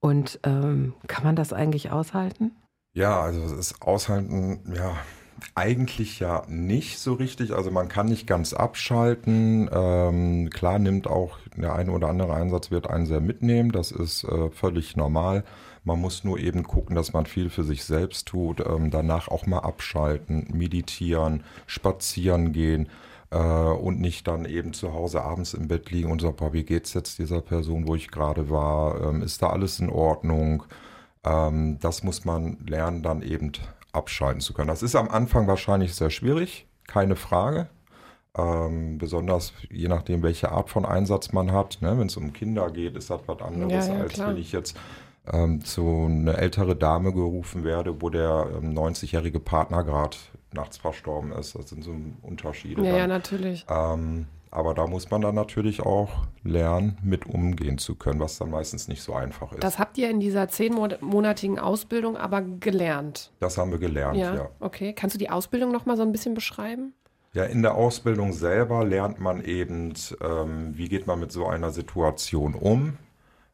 Und 0.00 0.40
ähm, 0.44 0.94
kann 1.06 1.24
man 1.24 1.36
das 1.36 1.52
eigentlich 1.52 1.90
aushalten? 1.90 2.52
Ja, 2.94 3.20
also 3.20 3.42
es 3.42 3.52
ist 3.52 3.82
aushalten, 3.82 4.60
ja, 4.74 4.96
eigentlich 5.54 6.20
ja 6.20 6.44
nicht 6.48 6.98
so 6.98 7.14
richtig. 7.14 7.52
Also 7.52 7.70
man 7.70 7.88
kann 7.88 8.06
nicht 8.06 8.26
ganz 8.26 8.52
abschalten. 8.52 9.68
Ähm, 9.72 10.50
klar 10.50 10.78
nimmt 10.78 11.06
auch 11.06 11.38
der 11.56 11.74
eine 11.74 11.92
oder 11.92 12.08
andere 12.08 12.34
Einsatz 12.34 12.70
wird 12.70 12.88
einen 12.88 13.06
sehr 13.06 13.20
mitnehmen. 13.20 13.72
Das 13.72 13.92
ist 13.92 14.24
äh, 14.24 14.50
völlig 14.50 14.96
normal. 14.96 15.44
Man 15.84 16.00
muss 16.00 16.24
nur 16.24 16.38
eben 16.38 16.62
gucken, 16.62 16.96
dass 16.96 17.12
man 17.12 17.26
viel 17.26 17.50
für 17.50 17.64
sich 17.64 17.84
selbst 17.84 18.28
tut. 18.28 18.60
Ähm, 18.60 18.90
danach 18.90 19.28
auch 19.28 19.46
mal 19.46 19.60
abschalten, 19.60 20.48
meditieren, 20.52 21.44
spazieren 21.66 22.52
gehen 22.52 22.88
äh, 23.34 23.38
und 23.38 24.00
nicht 24.00 24.28
dann 24.28 24.44
eben 24.44 24.72
zu 24.72 24.94
Hause 24.94 25.22
abends 25.22 25.54
im 25.54 25.66
Bett 25.66 25.90
liegen 25.90 26.10
und 26.10 26.22
sagen, 26.22 26.36
wie 26.52 26.64
geht's 26.64 26.94
jetzt 26.94 27.18
dieser 27.18 27.40
Person, 27.40 27.88
wo 27.88 27.96
ich 27.96 28.10
gerade 28.10 28.48
war? 28.48 29.00
Ähm, 29.02 29.22
ist 29.22 29.42
da 29.42 29.48
alles 29.50 29.80
in 29.80 29.90
Ordnung? 29.90 30.62
Ähm, 31.24 31.78
das 31.80 32.04
muss 32.04 32.24
man 32.24 32.58
lernen, 32.66 33.02
dann 33.02 33.22
eben 33.22 33.52
abschalten 33.92 34.40
zu 34.40 34.54
können. 34.54 34.68
Das 34.68 34.82
ist 34.82 34.94
am 34.94 35.08
Anfang 35.08 35.48
wahrscheinlich 35.48 35.94
sehr 35.94 36.10
schwierig, 36.10 36.68
keine 36.86 37.16
Frage. 37.16 37.68
Ähm, 38.36 38.98
besonders 38.98 39.52
je 39.70 39.88
nachdem, 39.88 40.22
welche 40.22 40.50
Art 40.52 40.70
von 40.70 40.84
Einsatz 40.84 41.32
man 41.32 41.52
hat. 41.52 41.78
Ne? 41.80 41.98
Wenn 41.98 42.06
es 42.06 42.16
um 42.16 42.32
Kinder 42.32 42.70
geht, 42.70 42.96
ist 42.96 43.10
das 43.10 43.20
was 43.26 43.40
anderes, 43.40 43.88
ja, 43.88 43.94
ja, 43.94 44.00
als 44.00 44.12
klar. 44.14 44.30
wenn 44.30 44.36
ich 44.36 44.52
jetzt 44.52 44.76
ähm, 45.32 45.64
zu 45.64 46.06
einer 46.08 46.38
ältere 46.38 46.76
Dame 46.76 47.12
gerufen 47.12 47.64
werde, 47.64 48.00
wo 48.00 48.10
der 48.10 48.48
ähm, 48.56 48.74
90-jährige 48.76 49.40
Partner 49.40 49.84
gerade 49.84 50.16
nachts 50.54 50.76
verstorben 50.76 51.32
ist. 51.32 51.54
Das 51.54 51.68
sind 51.68 51.84
so 51.84 51.94
Unterschiede. 52.22 52.82
Ja, 52.82 52.90
dann. 52.90 52.98
ja 52.98 53.06
natürlich. 53.06 53.66
Ähm, 53.68 54.26
aber 54.54 54.72
da 54.72 54.86
muss 54.86 55.10
man 55.10 55.20
dann 55.20 55.34
natürlich 55.34 55.82
auch 55.82 56.10
lernen, 56.44 56.96
mit 57.02 57.26
umgehen 57.26 57.76
zu 57.76 57.96
können, 57.96 58.20
was 58.20 58.38
dann 58.38 58.50
meistens 58.50 58.86
nicht 58.86 59.02
so 59.02 59.12
einfach 59.12 59.52
ist. 59.52 59.64
Das 59.64 59.80
habt 59.80 59.98
ihr 59.98 60.08
in 60.08 60.20
dieser 60.20 60.48
zehnmonatigen 60.48 61.58
Ausbildung 61.58 62.16
aber 62.16 62.40
gelernt? 62.40 63.32
Das 63.40 63.58
haben 63.58 63.72
wir 63.72 63.78
gelernt, 63.78 64.16
ja. 64.16 64.34
ja. 64.34 64.50
Okay, 64.60 64.92
kannst 64.92 65.14
du 65.14 65.18
die 65.18 65.28
Ausbildung 65.28 65.72
noch 65.72 65.86
mal 65.86 65.96
so 65.96 66.04
ein 66.04 66.12
bisschen 66.12 66.34
beschreiben? 66.34 66.94
Ja, 67.32 67.42
in 67.44 67.62
der 67.62 67.74
Ausbildung 67.74 68.32
selber 68.32 68.84
lernt 68.84 69.18
man 69.18 69.44
eben, 69.44 69.92
ähm, 70.20 70.70
wie 70.76 70.88
geht 70.88 71.08
man 71.08 71.18
mit 71.18 71.32
so 71.32 71.48
einer 71.48 71.70
Situation 71.70 72.54
um. 72.54 72.96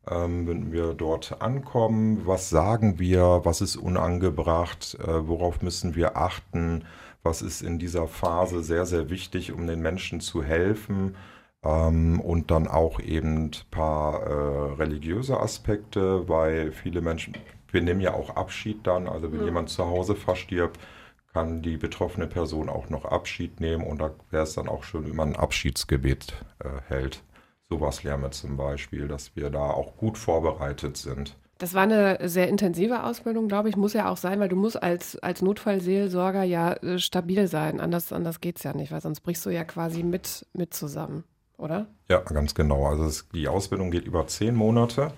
Ähm, 0.08 0.46
wenn 0.46 0.72
wir 0.72 0.94
dort 0.94 1.42
ankommen, 1.42 2.26
was 2.26 2.50
sagen 2.50 2.98
wir, 2.98 3.40
was 3.44 3.60
ist 3.60 3.76
unangebracht, 3.76 4.96
äh, 5.00 5.28
worauf 5.28 5.62
müssen 5.62 5.94
wir 5.94 6.16
achten, 6.16 6.84
was 7.22 7.42
ist 7.42 7.62
in 7.62 7.78
dieser 7.78 8.08
Phase 8.08 8.62
sehr, 8.62 8.86
sehr 8.86 9.10
wichtig, 9.10 9.52
um 9.52 9.66
den 9.66 9.80
Menschen 9.80 10.20
zu 10.20 10.42
helfen. 10.42 11.16
Ähm, 11.62 12.20
und 12.20 12.50
dann 12.50 12.66
auch 12.66 13.00
eben 13.00 13.46
ein 13.46 13.50
paar 13.70 14.22
äh, 14.22 14.72
religiöse 14.74 15.38
Aspekte, 15.38 16.28
weil 16.28 16.72
viele 16.72 17.02
Menschen, 17.02 17.34
wir 17.70 17.82
nehmen 17.82 18.00
ja 18.00 18.14
auch 18.14 18.36
Abschied 18.36 18.86
dann, 18.86 19.06
also 19.06 19.30
wenn 19.30 19.40
mhm. 19.40 19.46
jemand 19.46 19.68
zu 19.68 19.84
Hause 19.84 20.14
verstirbt, 20.14 20.80
kann 21.34 21.62
die 21.62 21.76
betroffene 21.76 22.26
Person 22.26 22.68
auch 22.68 22.88
noch 22.88 23.04
Abschied 23.04 23.60
nehmen 23.60 23.84
und 23.84 24.00
da 24.00 24.10
wäre 24.30 24.44
es 24.44 24.54
dann 24.54 24.68
auch 24.68 24.84
schön, 24.84 25.06
wenn 25.06 25.16
man 25.16 25.34
ein 25.34 25.40
Abschiedsgebet 25.40 26.34
äh, 26.60 26.68
hält. 26.88 27.22
Sowas 27.70 28.02
lernen 28.02 28.24
wir 28.24 28.30
zum 28.32 28.56
Beispiel, 28.56 29.06
dass 29.06 29.36
wir 29.36 29.48
da 29.48 29.70
auch 29.70 29.96
gut 29.96 30.18
vorbereitet 30.18 30.96
sind. 30.96 31.36
Das 31.58 31.72
war 31.72 31.82
eine 31.82 32.18
sehr 32.28 32.48
intensive 32.48 33.04
Ausbildung, 33.04 33.46
glaube 33.46 33.68
ich. 33.68 33.76
Muss 33.76 33.92
ja 33.92 34.10
auch 34.10 34.16
sein, 34.16 34.40
weil 34.40 34.48
du 34.48 34.56
musst 34.56 34.82
als, 34.82 35.16
als 35.18 35.40
Notfallseelsorger 35.40 36.42
ja 36.42 36.72
äh, 36.72 36.98
stabil 36.98 37.46
sein. 37.46 37.78
Anders, 37.80 38.12
anders 38.12 38.40
geht 38.40 38.56
es 38.56 38.64
ja 38.64 38.72
nicht, 38.72 38.90
weil 38.90 39.00
sonst 39.00 39.20
brichst 39.20 39.46
du 39.46 39.50
ja 39.50 39.62
quasi 39.62 40.02
mit, 40.02 40.46
mit 40.52 40.74
zusammen, 40.74 41.22
oder? 41.58 41.86
Ja, 42.08 42.18
ganz 42.20 42.54
genau. 42.54 42.86
Also 42.86 43.04
es, 43.04 43.28
die 43.28 43.46
Ausbildung 43.46 43.92
geht 43.92 44.06
über 44.06 44.26
zehn 44.26 44.56
Monate, 44.56 45.12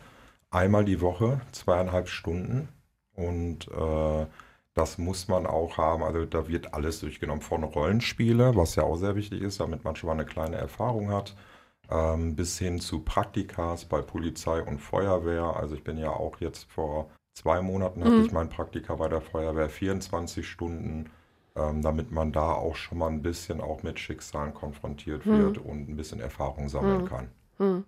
einmal 0.50 0.84
die 0.84 1.00
Woche, 1.00 1.40
zweieinhalb 1.52 2.08
Stunden. 2.08 2.68
Und 3.14 3.68
äh, 3.68 4.26
das 4.74 4.98
muss 4.98 5.28
man 5.28 5.46
auch 5.46 5.78
haben. 5.78 6.02
Also 6.02 6.26
da 6.26 6.48
wird 6.48 6.74
alles 6.74 7.00
durchgenommen. 7.00 7.40
Von 7.40 7.64
Rollenspiele, 7.64 8.56
was 8.56 8.74
ja 8.74 8.82
auch 8.82 8.96
sehr 8.96 9.16
wichtig 9.16 9.40
ist, 9.40 9.60
damit 9.60 9.84
man 9.84 9.96
schon 9.96 10.08
mal 10.08 10.14
eine 10.14 10.26
kleine 10.26 10.56
Erfahrung 10.56 11.10
hat 11.10 11.34
ähm, 11.92 12.34
bis 12.34 12.58
hin 12.58 12.80
zu 12.80 13.00
Praktikas 13.00 13.84
bei 13.84 14.00
Polizei 14.00 14.62
und 14.62 14.78
Feuerwehr. 14.78 15.56
Also 15.56 15.74
ich 15.74 15.84
bin 15.84 15.98
ja 15.98 16.10
auch 16.10 16.40
jetzt 16.40 16.64
vor 16.70 17.10
zwei 17.34 17.60
Monaten 17.60 18.00
mhm. 18.00 18.04
hatte 18.04 18.16
ich 18.22 18.32
mein 18.32 18.48
Praktika 18.48 18.94
bei 18.94 19.08
der 19.08 19.20
Feuerwehr 19.20 19.68
24 19.68 20.48
Stunden, 20.48 21.10
ähm, 21.54 21.82
damit 21.82 22.10
man 22.10 22.32
da 22.32 22.52
auch 22.52 22.76
schon 22.76 22.98
mal 22.98 23.10
ein 23.10 23.22
bisschen 23.22 23.60
auch 23.60 23.82
mit 23.82 23.98
Schicksalen 23.98 24.54
konfrontiert 24.54 25.26
mhm. 25.26 25.38
wird 25.38 25.58
und 25.58 25.88
ein 25.88 25.96
bisschen 25.96 26.20
Erfahrung 26.20 26.68
sammeln 26.68 27.02
mhm. 27.02 27.06
kann. 27.06 27.28
Mhm. 27.58 27.84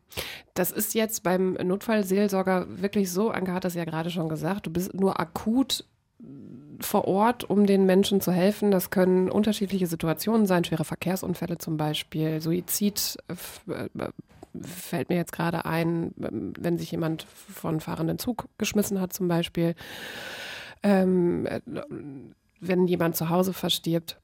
Das 0.52 0.70
ist 0.70 0.94
jetzt 0.94 1.22
beim 1.22 1.54
Notfallseelsorger 1.54 2.66
wirklich 2.82 3.10
so, 3.10 3.30
Anke 3.30 3.52
hat 3.52 3.64
das 3.64 3.74
ja 3.74 3.84
gerade 3.84 4.10
schon 4.10 4.28
gesagt, 4.28 4.66
du 4.66 4.70
bist 4.70 4.92
nur 4.92 5.18
akut 5.18 5.86
vor 6.80 7.06
Ort, 7.06 7.48
um 7.48 7.66
den 7.66 7.86
Menschen 7.86 8.20
zu 8.20 8.32
helfen. 8.32 8.70
Das 8.70 8.90
können 8.90 9.30
unterschiedliche 9.30 9.86
Situationen 9.86 10.46
sein, 10.46 10.64
schwere 10.64 10.84
Verkehrsunfälle 10.84 11.58
zum 11.58 11.76
Beispiel, 11.76 12.40
Suizid 12.40 13.16
äh, 13.28 13.88
fällt 14.62 15.08
mir 15.08 15.16
jetzt 15.16 15.32
gerade 15.32 15.64
ein, 15.64 16.12
wenn 16.16 16.78
sich 16.78 16.92
jemand 16.92 17.24
von 17.24 17.80
fahrenden 17.80 18.18
Zug 18.18 18.48
geschmissen 18.58 19.00
hat 19.00 19.12
zum 19.12 19.26
Beispiel, 19.26 19.74
ähm, 20.82 21.48
wenn 22.60 22.86
jemand 22.86 23.16
zu 23.16 23.30
Hause 23.30 23.52
verstirbt. 23.52 24.20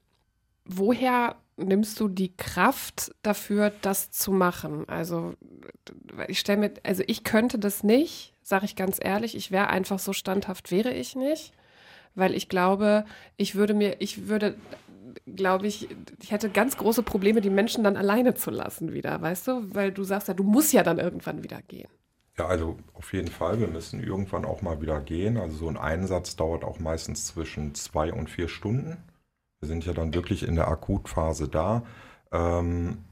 Woher 0.65 1.37
nimmst 1.57 1.99
du 1.99 2.09
die 2.09 2.37
Kraft 2.37 3.13
dafür, 3.23 3.73
das 3.83 4.11
zu 4.13 4.31
machen? 4.31 4.89
Also 4.89 5.35
ich 6.29 6.39
stelle 6.39 6.61
mir, 6.61 6.73
also 6.85 7.03
ich 7.07 7.25
könnte 7.25 7.59
das 7.59 7.83
nicht, 7.83 8.35
sage 8.43 8.67
ich 8.67 8.77
ganz 8.77 8.99
ehrlich, 9.03 9.35
ich 9.37 9.51
wäre 9.51 9.69
einfach 9.69 9.99
so 9.99 10.13
standhaft, 10.13 10.71
wäre 10.71 10.93
ich 10.93 11.17
nicht 11.17 11.53
weil 12.15 12.35
ich 12.35 12.49
glaube, 12.49 13.05
ich 13.37 13.55
würde 13.55 13.75
mir, 13.75 14.01
ich 14.01 14.29
würde, 14.29 14.57
glaube 15.27 15.67
ich, 15.67 15.89
ich 16.21 16.31
hätte 16.31 16.51
ganz 16.51 16.77
große 16.77 17.03
Probleme, 17.03 17.41
die 17.41 17.51
Menschen 17.51 17.85
dann 17.85 17.97
alleine 17.97 18.35
zu 18.35 18.51
lassen 18.51 18.93
wieder, 18.93 19.21
weißt 19.21 19.49
du? 19.49 19.75
Weil 19.75 19.93
du 19.93 20.05
sagst 20.05 20.29
ja, 20.29 20.35
du 20.35 20.45
musst 20.45 20.73
ja 20.73 20.83
dann 20.83 20.99
irgendwann 20.99 21.43
wieder 21.43 21.63
gehen. 21.63 21.89
Ja, 22.39 22.47
also 22.47 22.79
auf 22.95 23.13
jeden 23.13 23.29
Fall, 23.29 23.61
wir 23.61 23.69
müssen 23.69 24.03
irgendwann 24.03 24.45
auch 24.45 24.63
mal 24.63 24.81
wieder 24.81 25.01
gehen. 25.01 25.37
Also 25.37 25.57
so 25.57 25.69
ein 25.69 25.77
Einsatz 25.77 26.37
dauert 26.37 26.65
auch 26.65 26.79
meistens 26.79 27.27
zwischen 27.27 27.75
zwei 27.75 28.13
und 28.13 28.31
vier 28.31 28.49
Stunden. 28.49 28.97
Wir 29.61 29.69
sind 29.69 29.85
ja 29.85 29.93
dann 29.93 30.15
wirklich 30.15 30.47
in 30.47 30.57
der 30.57 30.69
Akutphase 30.69 31.49
da. 31.49 31.85
Ähm, 32.33 33.05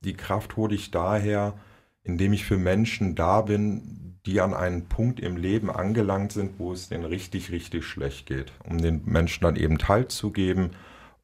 die 0.00 0.14
Kraft 0.14 0.56
hole 0.56 0.74
ich 0.74 0.90
daher, 0.92 1.58
indem 2.04 2.32
ich 2.32 2.44
für 2.44 2.58
Menschen 2.58 3.16
da 3.16 3.42
bin, 3.42 4.17
die 4.28 4.42
an 4.42 4.52
einen 4.52 4.84
Punkt 4.84 5.20
im 5.20 5.38
Leben 5.38 5.70
angelangt 5.70 6.32
sind, 6.32 6.58
wo 6.58 6.72
es 6.74 6.90
denen 6.90 7.06
richtig, 7.06 7.50
richtig 7.50 7.86
schlecht 7.86 8.26
geht, 8.26 8.52
um 8.68 8.76
den 8.76 9.00
Menschen 9.06 9.42
dann 9.42 9.56
eben 9.56 9.78
teilzugeben 9.78 10.72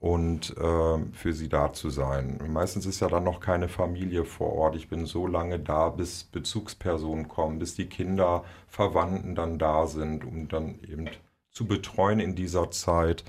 und 0.01 0.57
äh, 0.57 0.99
für 1.13 1.35
sie 1.35 1.51
da 1.51 1.75
zu 1.75 1.91
sein. 1.91 2.41
Meistens 2.49 2.87
ist 2.87 3.01
ja 3.01 3.09
dann 3.09 3.25
noch 3.25 3.41
keine 3.41 3.69
Familie 3.69 4.25
vor 4.25 4.55
Ort. 4.55 4.75
Ich 4.77 4.89
bin 4.89 5.05
so 5.05 5.27
lange 5.27 5.59
da, 5.59 5.91
bis 5.91 6.25
Bezugspersonen 6.25 7.29
kommen, 7.29 7.59
bis 7.59 7.75
die 7.75 7.91
Kinder, 7.91 8.43
Verwandten 8.69 9.35
dann 9.35 9.59
da 9.59 9.87
sind, 9.87 10.25
um 10.25 10.49
dann 10.49 10.79
eben 10.89 11.11
zu 11.51 11.67
betreuen 11.67 12.21
in 12.21 12.35
dieser 12.35 12.71
Zeit. 12.71 13.23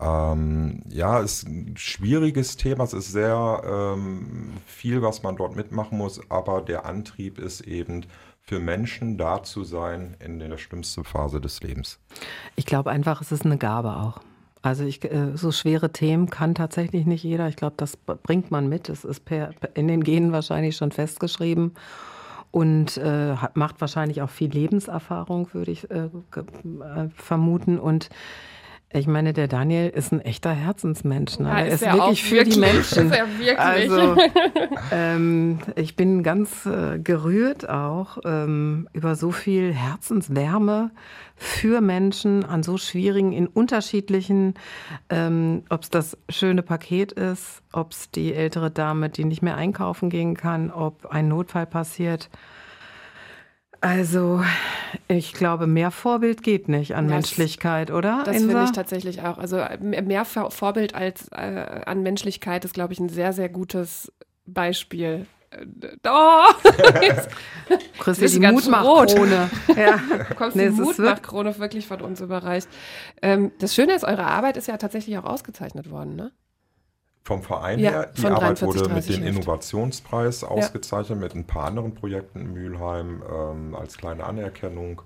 Ähm, 0.00 0.80
ja, 0.88 1.20
ist 1.20 1.46
ein 1.46 1.76
schwieriges 1.76 2.56
Thema. 2.56 2.84
Es 2.84 2.94
ist 2.94 3.12
sehr 3.12 3.62
ähm, 3.66 4.52
viel, 4.64 5.02
was 5.02 5.22
man 5.22 5.36
dort 5.36 5.54
mitmachen 5.54 5.98
muss, 5.98 6.18
aber 6.30 6.62
der 6.62 6.86
Antrieb 6.86 7.38
ist 7.38 7.60
eben, 7.62 8.06
für 8.48 8.60
Menschen 8.60 9.18
da 9.18 9.42
zu 9.42 9.62
sein 9.62 10.16
in 10.24 10.38
der 10.38 10.56
schlimmsten 10.56 11.04
Phase 11.04 11.38
des 11.38 11.60
Lebens. 11.62 11.98
Ich 12.56 12.64
glaube 12.64 12.90
einfach, 12.90 13.20
es 13.20 13.30
ist 13.30 13.44
eine 13.44 13.58
Gabe 13.58 13.96
auch. 13.96 14.22
Also 14.62 14.84
ich, 14.84 15.04
äh, 15.04 15.36
so 15.36 15.52
schwere 15.52 15.92
Themen 15.92 16.30
kann 16.30 16.54
tatsächlich 16.54 17.04
nicht 17.04 17.22
jeder. 17.22 17.46
Ich 17.48 17.56
glaube, 17.56 17.74
das 17.76 17.98
bringt 17.98 18.50
man 18.50 18.70
mit. 18.70 18.88
Es 18.88 19.04
ist 19.04 19.26
per, 19.26 19.50
in 19.74 19.86
den 19.86 20.02
Genen 20.02 20.32
wahrscheinlich 20.32 20.76
schon 20.76 20.92
festgeschrieben 20.92 21.74
und 22.50 22.96
äh, 22.96 23.34
macht 23.52 23.82
wahrscheinlich 23.82 24.22
auch 24.22 24.30
viel 24.30 24.50
Lebenserfahrung, 24.50 25.50
würde 25.52 25.70
ich 25.70 25.90
äh, 25.90 26.06
äh, 26.06 27.08
vermuten. 27.14 27.78
Und 27.78 28.08
ich 28.90 29.06
meine, 29.06 29.34
der 29.34 29.48
Daniel 29.48 29.90
ist 29.90 30.12
ein 30.12 30.22
echter 30.22 30.50
Herzensmensch. 30.50 31.38
Ne? 31.38 31.48
Ja, 31.48 31.58
er 31.58 31.66
ist 31.66 31.74
ist 31.74 31.82
er 31.82 31.92
wirklich 31.94 32.22
auch 32.22 32.26
für 32.26 32.36
wirklich. 32.36 32.54
die 32.54 32.60
Menschen. 32.60 33.06
Ist 33.06 33.18
er 33.18 33.38
wirklich. 33.38 33.58
Also, 33.58 34.16
ähm, 34.92 35.58
ich 35.76 35.94
bin 35.94 36.22
ganz 36.22 36.64
äh, 36.64 36.98
gerührt 36.98 37.68
auch 37.68 38.16
ähm, 38.24 38.88
über 38.94 39.14
so 39.14 39.30
viel 39.30 39.74
Herzenswärme 39.74 40.90
für 41.36 41.82
Menschen 41.82 42.46
an 42.46 42.62
so 42.62 42.78
schwierigen, 42.78 43.32
in 43.32 43.46
unterschiedlichen, 43.46 44.54
ähm, 45.10 45.64
ob 45.68 45.82
es 45.82 45.90
das 45.90 46.16
schöne 46.30 46.62
Paket 46.62 47.12
ist, 47.12 47.62
ob 47.72 47.92
es 47.92 48.10
die 48.10 48.32
ältere 48.32 48.70
Dame, 48.70 49.10
die 49.10 49.24
nicht 49.24 49.42
mehr 49.42 49.56
einkaufen 49.56 50.08
gehen 50.08 50.34
kann, 50.34 50.70
ob 50.70 51.06
ein 51.06 51.28
Notfall 51.28 51.66
passiert. 51.66 52.30
Also, 53.80 54.42
ich 55.06 55.32
glaube, 55.32 55.66
mehr 55.66 55.90
Vorbild 55.90 56.42
geht 56.42 56.68
nicht 56.68 56.94
an 56.96 57.06
Das- 57.06 57.14
Menschlichkeit, 57.14 57.90
oder? 57.90 58.22
Das 58.24 58.36
finde 58.36 58.64
ich 58.64 58.72
tatsächlich 58.72 59.22
auch. 59.22 59.38
Also 59.38 59.62
mehr 59.80 60.24
Vor- 60.24 60.50
Vorbild 60.50 60.94
als 60.94 61.28
äh, 61.28 61.82
an 61.86 62.02
Menschlichkeit 62.02 62.64
ist, 62.64 62.74
glaube 62.74 62.92
ich, 62.92 62.98
ein 63.00 63.08
sehr, 63.08 63.32
sehr 63.32 63.48
gutes 63.48 64.12
Beispiel. 64.46 65.26
Äh, 65.50 65.64
Oh, 66.06 66.42
Christi, 67.98 68.26
die 68.26 68.40
du 68.40 68.52
Mutmachkrone. 68.52 69.50
ja. 69.76 70.00
bekommst 70.28 70.56
Nee, 70.56 70.66
die 70.66 70.72
Mutmachkrone 70.72 71.58
wirklich 71.58 71.86
von 71.86 72.00
uns 72.00 72.20
überreicht. 72.20 72.68
Ähm, 73.22 73.52
das 73.58 73.74
Schöne 73.74 73.94
ist, 73.94 74.04
eure 74.04 74.24
Arbeit 74.26 74.56
ist 74.56 74.68
ja 74.68 74.76
tatsächlich 74.76 75.16
auch 75.18 75.24
ausgezeichnet 75.24 75.90
worden, 75.90 76.16
ne? 76.16 76.32
Vom 77.28 77.42
Verein 77.42 77.78
Ja, 77.78 77.90
her, 77.90 78.10
die 78.16 78.24
Arbeit 78.24 78.62
43, 78.62 78.66
wurde 78.66 78.80
mit 78.94 79.04
30 79.04 79.16
dem. 79.16 79.26
Innovationspreis 79.26 80.44
ausgezeichnet, 80.44 81.20
mit 81.20 81.34
ein 81.34 81.44
paar 81.46 81.66
anderen 81.66 81.94
Projekten 81.94 82.40
in 82.40 82.54
Mülheim 82.54 83.22
ähm, 83.30 83.74
als 83.74 83.98
kleine 83.98 84.24
Anerkennung. 84.24 85.02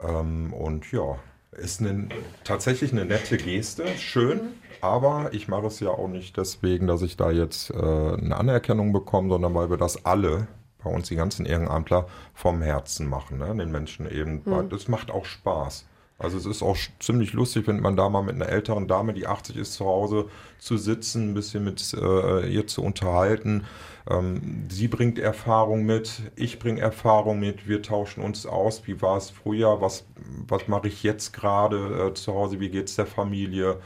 Ähm, 0.00 0.52
und 0.52 0.92
ja, 0.92 1.18
ist 1.50 1.80
eine, 1.80 2.10
tatsächlich 2.44 2.92
eine 2.92 3.04
nette 3.06 3.36
Geste, 3.38 3.84
schön, 3.98 4.38
Mhm. 4.38 4.48
aber 4.82 5.30
ich 5.32 5.48
mache 5.48 5.66
es 5.66 5.80
ja 5.80 5.90
auch 5.90 6.06
nicht 6.06 6.36
deswegen, 6.36 6.86
dass 6.86 7.02
ich 7.02 7.16
da 7.16 7.32
jetzt 7.32 7.70
äh, 7.70 7.74
eine 7.76 8.36
Anerkennung 8.36 8.92
bekomme, 8.92 9.28
sondern 9.30 9.52
weil 9.56 9.68
wir 9.68 9.78
das 9.78 10.04
alle, 10.04 10.46
bei 10.84 10.90
uns 10.90 11.08
die 11.08 11.16
ganzen 11.16 11.44
Ehrenamtler, 11.44 12.06
vom 12.34 12.62
Herzen 12.62 13.08
machen. 13.08 13.38
Ne? 13.38 13.52
Den 13.56 13.72
Menschen 13.72 14.08
eben, 14.08 14.42
Mhm. 14.44 14.68
das 14.68 14.86
macht 14.86 15.10
auch 15.10 15.24
Spaß. 15.24 15.87
Also 16.18 16.36
es 16.36 16.46
ist 16.46 16.62
auch 16.62 16.76
ziemlich 16.98 17.32
lustig, 17.32 17.68
wenn 17.68 17.78
man 17.78 17.96
da 17.96 18.08
mal 18.08 18.22
mit 18.22 18.34
einer 18.34 18.48
älteren 18.48 18.88
Dame, 18.88 19.14
die 19.14 19.28
80 19.28 19.56
ist, 19.56 19.74
zu 19.74 19.84
Hause 19.84 20.26
zu 20.58 20.76
sitzen, 20.76 21.30
ein 21.30 21.34
bisschen 21.34 21.62
mit 21.62 21.94
äh, 21.94 22.52
ihr 22.52 22.66
zu 22.66 22.82
unterhalten. 22.82 23.64
Ähm, 24.10 24.66
sie 24.68 24.88
bringt 24.88 25.20
Erfahrung 25.20 25.86
mit, 25.86 26.22
ich 26.34 26.58
bringe 26.58 26.80
Erfahrung 26.80 27.38
mit, 27.38 27.68
wir 27.68 27.82
tauschen 27.82 28.24
uns 28.24 28.46
aus. 28.46 28.86
Wie 28.86 29.00
war 29.00 29.16
es 29.16 29.30
früher? 29.30 29.80
Was, 29.80 30.06
was 30.48 30.66
mache 30.66 30.88
ich 30.88 31.04
jetzt 31.04 31.32
gerade 31.32 32.08
äh, 32.08 32.14
zu 32.14 32.34
Hause? 32.34 32.58
Wie 32.58 32.70
geht 32.70 32.88
es 32.88 32.96
der 32.96 33.06
Familie? 33.06 33.76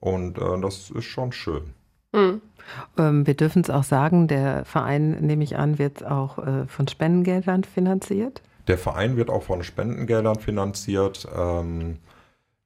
Und 0.00 0.38
äh, 0.38 0.60
das 0.62 0.90
ist 0.90 1.04
schon 1.04 1.30
schön. 1.32 1.74
Mhm. 2.12 2.40
Ähm, 2.96 3.26
wir 3.26 3.34
dürfen 3.34 3.62
es 3.62 3.70
auch 3.70 3.84
sagen, 3.84 4.28
der 4.28 4.64
Verein, 4.64 5.10
nehme 5.20 5.44
ich 5.44 5.56
an, 5.56 5.78
wird 5.78 6.06
auch 6.06 6.38
äh, 6.38 6.66
von 6.68 6.88
Spendengeldern 6.88 7.64
finanziert. 7.64 8.40
Der 8.68 8.78
Verein 8.78 9.16
wird 9.16 9.30
auch 9.30 9.42
von 9.42 9.62
Spendengeldern 9.62 10.38
finanziert. 10.38 11.26
Ähm, 11.36 11.98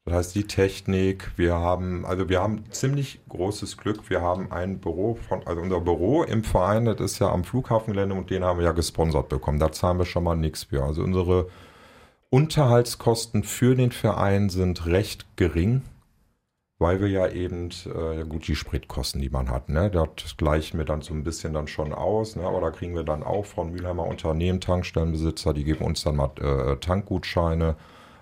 das 0.04 0.14
heißt, 0.14 0.34
die 0.36 0.46
Technik, 0.46 1.32
wir 1.36 1.54
haben, 1.54 2.06
also 2.06 2.28
wir 2.28 2.40
haben 2.40 2.64
ziemlich 2.70 3.20
großes 3.28 3.76
Glück. 3.76 4.08
Wir 4.08 4.20
haben 4.20 4.52
ein 4.52 4.78
Büro 4.78 5.16
von, 5.16 5.44
also 5.46 5.60
unser 5.60 5.80
Büro 5.80 6.22
im 6.22 6.44
Verein, 6.44 6.84
das 6.84 7.00
ist 7.00 7.18
ja 7.18 7.28
am 7.28 7.42
Flughafengelände 7.42 8.14
und 8.14 8.30
den 8.30 8.44
haben 8.44 8.60
wir 8.60 8.66
ja 8.66 8.72
gesponsert 8.72 9.28
bekommen. 9.28 9.58
Da 9.58 9.72
zahlen 9.72 9.98
wir 9.98 10.04
schon 10.04 10.22
mal 10.22 10.36
nichts 10.36 10.64
für. 10.64 10.84
Also 10.84 11.02
unsere 11.02 11.48
Unterhaltskosten 12.30 13.42
für 13.42 13.74
den 13.74 13.90
Verein 13.90 14.48
sind 14.48 14.86
recht 14.86 15.26
gering, 15.34 15.82
weil 16.78 17.00
wir 17.00 17.08
ja 17.08 17.28
eben, 17.28 17.70
äh, 17.86 18.24
gut, 18.24 18.48
die 18.48 18.56
Spritkosten, 18.56 19.20
die 19.20 19.30
man 19.30 19.50
hat, 19.50 19.68
ne, 19.68 19.90
das 19.90 20.36
gleichen 20.36 20.78
wir 20.78 20.84
dann 20.84 21.00
so 21.00 21.14
ein 21.14 21.24
bisschen 21.24 21.54
dann 21.54 21.68
schon 21.68 21.92
aus, 21.92 22.36
ne, 22.36 22.44
aber 22.44 22.60
da 22.60 22.70
kriegen 22.70 22.94
wir 22.94 23.04
dann 23.04 23.22
auch 23.22 23.46
von 23.46 23.72
Mülheimer 23.72 24.06
Unternehmen, 24.06 24.60
Tankstellenbesitzer, 24.60 25.54
die 25.54 25.64
geben 25.64 25.84
uns 25.84 26.02
dann 26.04 26.16
mal 26.16 26.30
äh, 26.38 26.76
Tankgutscheine 26.76 27.76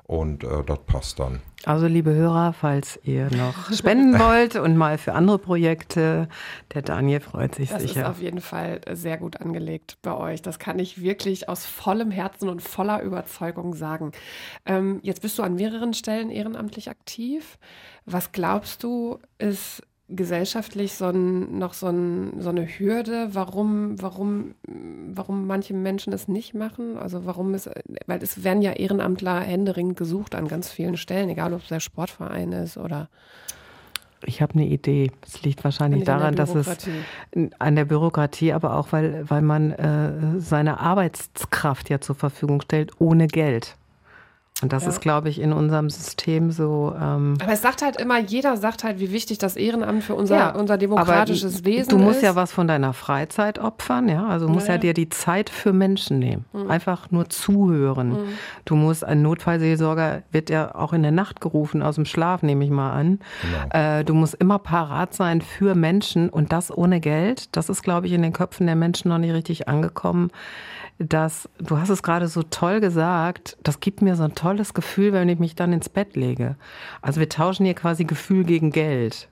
und 0.07 0.45
äh, 0.45 0.63
das 0.65 0.79
passt 0.87 1.19
dann. 1.19 1.41
Also, 1.65 1.87
liebe 1.87 2.13
Hörer, 2.13 2.53
falls 2.53 3.01
ihr 3.05 3.31
noch 3.35 3.73
spenden 3.73 4.19
wollt 4.19 4.57
und 4.57 4.77
mal 4.77 4.99
für 4.99 5.15
andere 5.15 5.39
Projekte, 5.39 6.29
der 6.75 6.83
Daniel 6.83 7.21
freut 7.21 7.55
sich 7.55 7.71
Das 7.71 7.83
ist 7.83 7.95
sicher. 7.95 8.11
auf 8.11 8.21
jeden 8.21 8.43
Fall 8.43 8.83
sehr 8.93 9.17
gut 9.17 9.41
angelegt 9.41 9.97
bei 10.03 10.15
euch. 10.15 10.43
Das 10.43 10.59
kann 10.59 10.79
ich 10.79 11.01
wirklich 11.01 11.49
aus 11.49 11.65
vollem 11.65 12.11
Herzen 12.11 12.51
und 12.51 12.61
voller 12.61 13.01
Überzeugung 13.03 13.75
sagen. 13.75 14.13
Ähm, 14.67 15.01
jetzt 15.03 15.23
bist 15.23 15.39
du 15.39 15.43
an 15.43 15.55
mehreren 15.55 15.95
Stellen 15.95 16.31
ehrenamtlich 16.31 16.91
aktiv. 16.91 17.59
Was 18.05 18.33
glaubst 18.33 18.83
du, 18.83 19.19
ist 19.39 19.83
gesellschaftlich 20.09 20.95
so 20.95 21.07
ein, 21.07 21.59
noch 21.59 21.73
so, 21.73 21.87
ein, 21.87 22.41
so 22.41 22.51
eine 22.51 22.67
Hürde, 22.67 23.31
warum, 23.33 24.01
warum, 24.01 24.55
warum 25.09 25.47
manche 25.47 25.75
Menschen 25.75 26.13
es 26.13 26.29
nicht 26.29 26.55
machen? 26.55 26.99
Also 26.99 27.25
warum 27.25 27.55
es, 27.55 27.71
weil 28.07 28.23
es 28.23 28.45
werden 28.45 28.61
ja 28.61 28.73
Ehrenamtler 28.73 29.41
händeringend 29.41 29.97
gesucht 29.97 30.35
an 30.35 30.47
ganz 30.47 30.71
vielen 30.71 30.97
Stellen, 30.97 31.31
egal 31.31 31.55
ob 31.55 31.63
es 31.63 31.69
der 31.69 31.81
Sportverein 31.81 32.53
ist 32.53 32.77
oder 32.77 33.09
Ich 34.27 34.43
habe 34.43 34.55
eine 34.55 34.67
Idee. 34.67 35.11
Es 35.27 35.43
liegt 35.43 35.65
wahrscheinlich 35.65 36.05
daran, 36.05 36.35
dass 36.35 36.55
es 36.55 36.87
an 37.59 37.75
der 37.75 37.87
Bürokratie, 37.87 38.53
aber 38.53 38.77
auch, 38.77 38.93
weil, 38.93 39.29
weil 39.31 39.43
man 39.43 39.73
äh, 39.73 40.39
seine 40.39 40.81
Arbeitskraft 40.81 41.89
ja 41.89 42.01
zur 42.01 42.15
Verfügung 42.15 42.61
stellt, 42.61 42.93
ohne 43.01 43.27
Geld. 43.27 43.77
Und 44.63 44.73
das 44.73 44.85
Ja. 44.85 44.91
ist, 44.91 45.01
glaube 45.01 45.29
ich, 45.29 45.41
in 45.41 45.53
unserem 45.53 45.91
System 45.91 46.53
so. 46.53 46.95
Ähm, 46.97 47.35
Aber 47.43 47.53
es 47.53 47.61
sagt 47.61 47.83
halt 47.83 47.97
immer, 48.01 48.21
jeder 48.21 48.57
sagt 48.57 48.85
halt, 48.85 49.01
wie 49.01 49.11
wichtig 49.11 49.39
das 49.39 49.57
Ehrenamt 49.57 50.05
für 50.05 50.15
unser, 50.15 50.37
Ja, 50.37 50.51
unser 50.55 50.79
demokratisches 50.79 51.57
aber 51.59 51.65
Wesen 51.65 51.89
Du 51.91 51.99
musst 51.99 52.19
ist. 52.19 52.23
ja 52.23 52.37
was 52.37 52.53
von 52.53 52.69
deiner 52.69 52.93
Freizeit 52.93 53.59
opfern, 53.59 54.09
ja. 54.09 54.25
Also 54.29 54.47
du 54.47 54.53
musst 54.53 54.69
ja, 54.69 54.75
Ja, 54.75 54.79
dir 54.79 54.95
die 54.95 55.09
Zeit 55.09 55.51
für 55.51 55.73
Menschen 55.73 56.21
nehmen. 56.21 56.45
Einfach 56.69 57.11
nur 57.11 57.29
zuhören. 57.29 58.17
Du 58.65 58.77
musst, 58.77 59.05
ein 59.05 59.23
Notfallseelsorger 59.23 60.23
wird 60.31 60.51
ja 60.51 60.73
auch 60.77 60.93
in 60.93 61.03
der 61.03 61.11
Nacht 61.13 61.41
gerufen, 61.41 61.83
aus 61.83 61.97
dem 61.97 62.05
Schlaf, 62.05 62.43
nehme 62.45 62.65
ich 62.65 62.71
mal 62.71 62.93
an. 62.93 63.19
Genau. 63.43 63.69
Äh, 63.99 64.05
du 64.05 64.15
musst 64.15 64.35
immer 64.35 64.61
parat 64.61 65.15
sein 65.15 65.41
für 65.41 65.75
Menschen 65.75 66.29
und 66.29 66.53
das 66.53 66.71
ohne 66.71 67.01
Geld. 67.01 67.55
Das 67.57 67.69
ist, 67.69 67.83
glaube 67.83 68.07
ich, 68.07 68.13
in 68.13 68.23
den 68.23 68.33
Köpfen 68.33 68.67
der 68.67 68.77
Menschen 68.77 69.09
noch 69.09 69.19
nicht 69.19 69.35
richtig 69.35 69.67
angekommen. 69.69 70.31
Dass, 70.99 71.49
du 71.59 71.79
hast 71.79 71.89
es 71.89 72.03
gerade 72.03 72.29
so 72.29 72.43
toll 72.45 72.81
gesagt, 72.81 73.57
das 73.63 73.81
gibt 73.81 74.01
mir 74.01 74.15
so 74.15 74.23
ein 74.23 74.35
tolles 74.35 74.75
Gefühl, 74.75 75.13
wenn 75.13 75.29
ich 75.29 75.41
mich 75.41 75.57
dann 75.57 75.73
ins 75.73 75.89
Bett 75.89 76.15
lege. 76.15 76.57
Also 77.03 77.19
wir 77.21 77.29
tauschen 77.29 77.65
hier 77.65 77.75
quasi 77.75 78.05
Gefühl 78.05 78.45
gegen 78.45 78.71
Geld. 78.71 79.29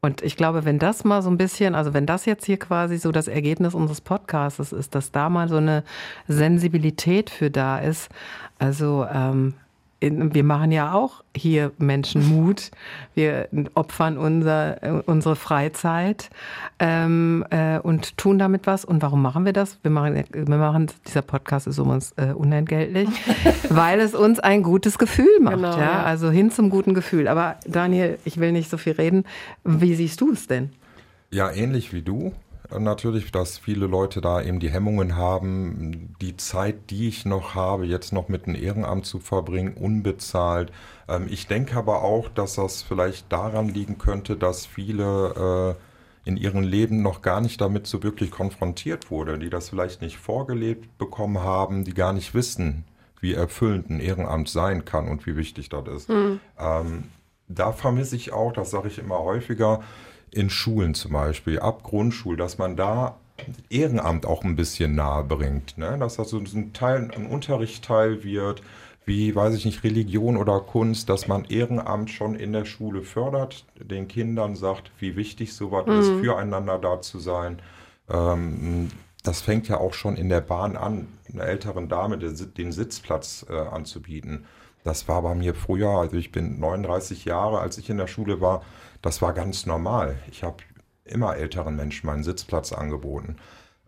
Und 0.00 0.22
ich 0.22 0.36
glaube, 0.36 0.64
wenn 0.64 0.78
das 0.78 1.04
mal 1.04 1.22
so 1.22 1.30
ein 1.30 1.38
bisschen, 1.38 1.74
also 1.74 1.92
wenn 1.92 2.06
das 2.06 2.24
jetzt 2.24 2.44
hier 2.46 2.58
quasi 2.58 2.98
so 2.98 3.10
das 3.10 3.26
Ergebnis 3.28 3.74
unseres 3.74 4.00
Podcasts 4.00 4.72
ist, 4.72 4.94
dass 4.94 5.10
da 5.10 5.28
mal 5.28 5.48
so 5.48 5.56
eine 5.56 5.82
Sensibilität 6.28 7.30
für 7.30 7.50
da 7.50 7.78
ist, 7.78 8.08
also 8.58 9.06
ähm, 9.12 9.54
wir 10.00 10.44
machen 10.44 10.70
ja 10.70 10.92
auch 10.92 11.24
hier 11.36 11.72
Menschen 11.78 12.28
Mut. 12.28 12.70
Wir 13.14 13.48
opfern 13.74 14.16
unser, 14.16 14.82
äh, 14.82 15.02
unsere 15.06 15.34
Freizeit 15.34 16.30
ähm, 16.78 17.44
äh, 17.50 17.78
und 17.80 18.16
tun 18.16 18.38
damit 18.38 18.66
was. 18.66 18.84
Und 18.84 19.02
warum 19.02 19.22
machen 19.22 19.44
wir 19.44 19.52
das? 19.52 19.78
Wir 19.82 19.90
machen, 19.90 20.24
wir 20.32 20.56
machen 20.56 20.88
dieser 21.06 21.22
Podcast 21.22 21.66
ist 21.66 21.78
um 21.80 21.90
uns 21.90 22.12
äh, 22.16 22.32
unentgeltlich, 22.32 23.08
weil 23.70 23.98
es 23.98 24.14
uns 24.14 24.38
ein 24.38 24.62
gutes 24.62 24.98
Gefühl 24.98 25.40
macht. 25.40 25.56
Genau, 25.56 25.76
ja? 25.76 25.82
ja. 25.82 26.02
Also 26.04 26.30
hin 26.30 26.50
zum 26.52 26.70
guten 26.70 26.94
Gefühl. 26.94 27.26
Aber 27.26 27.56
Daniel, 27.66 28.18
ich 28.24 28.38
will 28.38 28.52
nicht 28.52 28.70
so 28.70 28.76
viel 28.76 28.92
reden. 28.92 29.24
Wie 29.64 29.94
siehst 29.94 30.20
du 30.20 30.32
es 30.32 30.46
denn? 30.46 30.70
Ja, 31.30 31.50
ähnlich 31.50 31.92
wie 31.92 32.02
du. 32.02 32.32
Natürlich, 32.70 33.32
dass 33.32 33.56
viele 33.56 33.86
Leute 33.86 34.20
da 34.20 34.42
eben 34.42 34.60
die 34.60 34.68
Hemmungen 34.70 35.16
haben, 35.16 36.14
die 36.20 36.36
Zeit, 36.36 36.90
die 36.90 37.08
ich 37.08 37.24
noch 37.24 37.54
habe, 37.54 37.86
jetzt 37.86 38.12
noch 38.12 38.28
mit 38.28 38.46
einem 38.46 38.56
Ehrenamt 38.62 39.06
zu 39.06 39.20
verbringen, 39.20 39.72
unbezahlt. 39.74 40.70
Ähm, 41.08 41.26
Ich 41.30 41.46
denke 41.46 41.76
aber 41.76 42.02
auch, 42.02 42.28
dass 42.28 42.56
das 42.56 42.82
vielleicht 42.82 43.32
daran 43.32 43.68
liegen 43.68 43.96
könnte, 43.96 44.36
dass 44.36 44.66
viele 44.66 45.76
äh, 46.26 46.28
in 46.28 46.36
ihrem 46.36 46.62
Leben 46.62 47.00
noch 47.00 47.22
gar 47.22 47.40
nicht 47.40 47.58
damit 47.60 47.86
so 47.86 48.02
wirklich 48.02 48.30
konfrontiert 48.30 49.10
wurden, 49.10 49.40
die 49.40 49.48
das 49.50 49.70
vielleicht 49.70 50.02
nicht 50.02 50.18
vorgelebt 50.18 50.98
bekommen 50.98 51.38
haben, 51.42 51.84
die 51.84 51.94
gar 51.94 52.12
nicht 52.12 52.34
wissen, 52.34 52.84
wie 53.20 53.32
erfüllend 53.32 53.88
ein 53.88 54.00
Ehrenamt 54.00 54.48
sein 54.50 54.84
kann 54.84 55.08
und 55.08 55.26
wie 55.26 55.36
wichtig 55.36 55.70
das 55.70 55.88
ist. 55.88 56.10
Ähm, 56.58 57.04
da 57.48 57.72
vermisse 57.72 58.14
ich 58.16 58.32
auch, 58.32 58.52
das 58.52 58.70
sage 58.70 58.88
ich 58.88 58.98
immer 58.98 59.20
häufiger, 59.20 59.80
in 60.32 60.50
Schulen 60.50 60.94
zum 60.94 61.12
Beispiel, 61.12 61.58
ab 61.58 61.82
Grundschul, 61.82 62.36
dass 62.36 62.58
man 62.58 62.76
da 62.76 63.16
Ehrenamt 63.70 64.26
auch 64.26 64.42
ein 64.42 64.56
bisschen 64.56 64.94
nahe 64.94 65.24
bringt. 65.24 65.78
Ne? 65.78 65.96
Dass 65.98 66.16
das 66.16 66.30
so 66.30 66.38
ein 66.38 66.72
Teil, 66.72 67.10
ein 67.14 67.26
Unterrichtsteil 67.26 68.24
wird, 68.24 68.62
wie, 69.04 69.34
weiß 69.34 69.54
ich 69.54 69.64
nicht, 69.64 69.84
Religion 69.84 70.36
oder 70.36 70.60
Kunst, 70.60 71.08
dass 71.08 71.28
man 71.28 71.44
Ehrenamt 71.46 72.10
schon 72.10 72.34
in 72.34 72.52
der 72.52 72.66
Schule 72.66 73.02
fördert, 73.02 73.64
den 73.76 74.06
Kindern 74.06 74.54
sagt, 74.54 74.90
wie 74.98 75.16
wichtig 75.16 75.54
sowas 75.54 75.86
mhm. 75.86 76.00
ist, 76.00 76.08
füreinander 76.20 76.78
da 76.78 77.00
zu 77.00 77.18
sein. 77.18 77.60
Ähm, 78.10 78.90
das 79.22 79.40
fängt 79.40 79.68
ja 79.68 79.78
auch 79.78 79.94
schon 79.94 80.16
in 80.16 80.28
der 80.28 80.40
Bahn 80.40 80.76
an, 80.76 81.08
einer 81.32 81.44
älteren 81.44 81.88
Dame 81.88 82.18
den 82.18 82.72
Sitzplatz 82.72 83.46
äh, 83.48 83.54
anzubieten. 83.54 84.44
Das 84.84 85.08
war 85.08 85.22
bei 85.22 85.34
mir 85.34 85.54
früher, 85.54 85.90
also 85.90 86.16
ich 86.16 86.32
bin 86.32 86.58
39 86.60 87.24
Jahre, 87.24 87.60
als 87.60 87.78
ich 87.78 87.90
in 87.90 87.98
der 87.98 88.06
Schule 88.06 88.40
war, 88.40 88.62
das 89.02 89.22
war 89.22 89.32
ganz 89.32 89.66
normal. 89.66 90.16
Ich 90.30 90.42
habe 90.42 90.56
immer 91.04 91.36
älteren 91.36 91.76
Menschen 91.76 92.06
meinen 92.06 92.24
Sitzplatz 92.24 92.72
angeboten. 92.72 93.36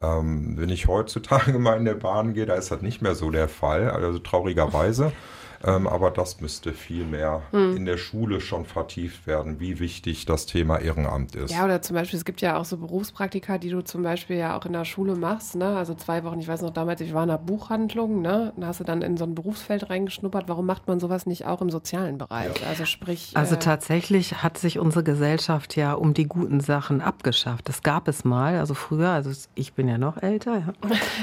Ähm, 0.02 0.56
wenn 0.56 0.70
ich 0.70 0.88
heutzutage 0.88 1.58
mal 1.58 1.76
in 1.76 1.84
der 1.84 1.94
Bahn 1.94 2.34
gehe, 2.34 2.46
da 2.46 2.54
ist 2.54 2.70
das 2.70 2.82
nicht 2.82 3.02
mehr 3.02 3.14
so 3.14 3.30
der 3.30 3.48
Fall, 3.48 3.90
also 3.90 4.18
traurigerweise. 4.18 5.12
Ähm, 5.62 5.86
aber 5.86 6.10
das 6.10 6.40
müsste 6.40 6.72
viel 6.72 7.04
mehr 7.04 7.42
hm. 7.50 7.76
in 7.76 7.84
der 7.84 7.98
Schule 7.98 8.40
schon 8.40 8.64
vertieft 8.64 9.26
werden, 9.26 9.60
wie 9.60 9.78
wichtig 9.78 10.24
das 10.24 10.46
Thema 10.46 10.78
Ehrenamt 10.78 11.36
ist. 11.36 11.52
Ja, 11.52 11.64
oder 11.64 11.82
zum 11.82 11.96
Beispiel, 11.96 12.18
es 12.18 12.24
gibt 12.24 12.40
ja 12.40 12.56
auch 12.56 12.64
so 12.64 12.78
Berufspraktika, 12.78 13.58
die 13.58 13.68
du 13.68 13.82
zum 13.82 14.02
Beispiel 14.02 14.36
ja 14.36 14.56
auch 14.56 14.64
in 14.64 14.72
der 14.72 14.86
Schule 14.86 15.16
machst. 15.16 15.56
Ne? 15.56 15.76
Also 15.76 15.94
zwei 15.94 16.24
Wochen, 16.24 16.40
ich 16.40 16.48
weiß 16.48 16.62
noch 16.62 16.70
damals, 16.70 17.02
ich 17.02 17.12
war 17.12 17.24
in 17.24 17.30
einer 17.30 17.38
Buchhandlung, 17.38 18.22
ne? 18.22 18.54
da 18.56 18.68
hast 18.68 18.80
du 18.80 18.84
dann 18.84 19.02
in 19.02 19.18
so 19.18 19.24
ein 19.24 19.34
Berufsfeld 19.34 19.90
reingeschnuppert. 19.90 20.48
Warum 20.48 20.64
macht 20.64 20.88
man 20.88 20.98
sowas 20.98 21.26
nicht 21.26 21.44
auch 21.46 21.60
im 21.60 21.68
sozialen 21.68 22.16
Bereich? 22.16 22.58
Ja. 22.60 22.68
Also 22.68 22.86
sprich. 22.86 23.32
Also 23.34 23.56
äh, 23.56 23.58
tatsächlich 23.58 24.42
hat 24.42 24.56
sich 24.56 24.78
unsere 24.78 25.04
Gesellschaft 25.04 25.76
ja 25.76 25.92
um 25.92 26.14
die 26.14 26.26
guten 26.26 26.60
Sachen 26.60 27.02
abgeschafft. 27.02 27.68
Das 27.68 27.82
gab 27.82 28.08
es 28.08 28.24
mal, 28.24 28.58
also 28.58 28.72
früher, 28.72 29.10
also 29.10 29.30
ich 29.54 29.74
bin 29.74 29.88
ja 29.88 29.98
noch 29.98 30.16
älter. 30.22 30.58
Ja. 30.58 30.72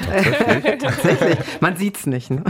Tatsächlich. 0.06 0.78
tatsächlich. 0.82 1.62
Man 1.62 1.76
sieht 1.76 1.98
es 1.98 2.06
nicht. 2.06 2.30
Ne? 2.30 2.44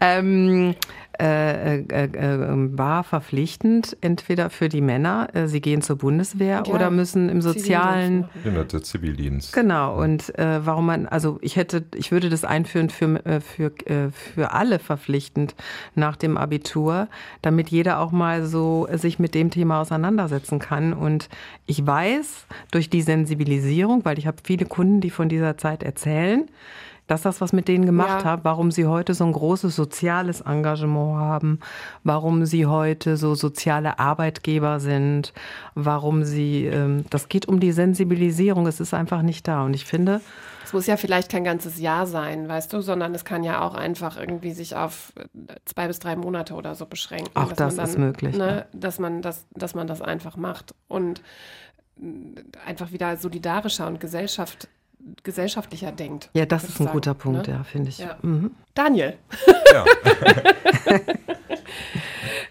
Ähm, 0.00 0.74
äh, 1.20 1.80
äh, 1.80 2.04
äh, 2.04 2.78
war 2.78 3.04
verpflichtend, 3.04 3.94
entweder 4.00 4.48
für 4.48 4.70
die 4.70 4.80
Männer, 4.80 5.28
äh, 5.34 5.48
sie 5.48 5.60
gehen 5.60 5.82
zur 5.82 5.96
Bundeswehr 5.96 6.62
ja, 6.66 6.72
oder 6.72 6.90
müssen 6.90 7.28
im 7.28 7.42
sozialen 7.42 8.26
der 8.42 8.82
Zivildienst. 8.82 9.52
Genau. 9.52 10.00
Und 10.00 10.38
äh, 10.38 10.64
warum 10.64 10.86
man, 10.86 11.06
also 11.06 11.38
ich 11.42 11.56
hätte, 11.56 11.84
ich 11.94 12.10
würde 12.10 12.30
das 12.30 12.44
einführen 12.44 12.88
für 12.88 13.20
für 13.40 13.72
für 14.12 14.52
alle 14.52 14.78
verpflichtend 14.78 15.54
nach 15.94 16.16
dem 16.16 16.38
Abitur, 16.38 17.08
damit 17.42 17.68
jeder 17.68 17.98
auch 18.00 18.12
mal 18.12 18.46
so 18.46 18.88
sich 18.94 19.18
mit 19.18 19.34
dem 19.34 19.50
Thema 19.50 19.82
auseinandersetzen 19.82 20.58
kann. 20.58 20.94
Und 20.94 21.28
ich 21.66 21.86
weiß 21.86 22.46
durch 22.70 22.88
die 22.88 23.02
Sensibilisierung, 23.02 24.06
weil 24.06 24.18
ich 24.18 24.26
habe 24.26 24.38
viele 24.42 24.64
Kunden, 24.64 25.02
die 25.02 25.10
von 25.10 25.28
dieser 25.28 25.58
Zeit 25.58 25.82
erzählen 25.82 26.48
dass 27.10 27.22
das 27.22 27.40
was 27.40 27.52
mit 27.52 27.66
denen 27.66 27.86
gemacht 27.86 28.24
ja. 28.24 28.32
hat, 28.32 28.44
warum 28.44 28.70
sie 28.70 28.86
heute 28.86 29.14
so 29.14 29.24
ein 29.24 29.32
großes 29.32 29.74
soziales 29.74 30.42
Engagement 30.42 31.18
haben, 31.18 31.58
warum 32.04 32.46
sie 32.46 32.66
heute 32.66 33.16
so 33.16 33.34
soziale 33.34 33.98
Arbeitgeber 33.98 34.78
sind, 34.78 35.32
warum 35.74 36.22
sie, 36.22 36.66
ähm, 36.66 37.04
das 37.10 37.28
geht 37.28 37.48
um 37.48 37.58
die 37.58 37.72
Sensibilisierung, 37.72 38.68
es 38.68 38.78
ist 38.78 38.94
einfach 38.94 39.22
nicht 39.22 39.48
da. 39.48 39.64
Und 39.64 39.74
ich 39.74 39.86
finde, 39.86 40.20
es 40.64 40.72
muss 40.72 40.86
ja 40.86 40.96
vielleicht 40.96 41.32
kein 41.32 41.42
ganzes 41.42 41.80
Jahr 41.80 42.06
sein, 42.06 42.48
weißt 42.48 42.72
du, 42.72 42.80
sondern 42.80 43.12
es 43.12 43.24
kann 43.24 43.42
ja 43.42 43.60
auch 43.60 43.74
einfach 43.74 44.16
irgendwie 44.16 44.52
sich 44.52 44.76
auf 44.76 45.12
äh, 45.16 45.24
zwei 45.64 45.88
bis 45.88 45.98
drei 45.98 46.14
Monate 46.14 46.54
oder 46.54 46.76
so 46.76 46.86
beschränken. 46.86 47.34
Auch 47.34 47.52
das 47.52 47.74
dann, 47.74 47.86
ist 47.86 47.98
möglich. 47.98 48.36
Ne, 48.36 48.46
ja. 48.58 48.66
dass, 48.72 49.00
man 49.00 49.20
das, 49.20 49.46
dass 49.50 49.74
man 49.74 49.88
das 49.88 50.00
einfach 50.00 50.36
macht 50.36 50.76
und 50.86 51.22
äh, 52.00 52.04
einfach 52.64 52.92
wieder 52.92 53.16
solidarischer 53.16 53.88
und 53.88 53.98
Gesellschaft 53.98 54.68
gesellschaftlicher 55.22 55.92
denkt. 55.92 56.30
Ja, 56.34 56.46
das 56.46 56.64
ist 56.64 56.80
ein 56.80 56.84
sagen, 56.84 56.92
guter 56.92 57.14
Punkt, 57.14 57.48
ne? 57.48 57.54
ja, 57.54 57.64
finde 57.64 57.90
ich. 57.90 57.98
Ja. 57.98 58.16
Mhm. 58.22 58.52
Daniel. 58.74 59.14
Ja. 59.72 59.84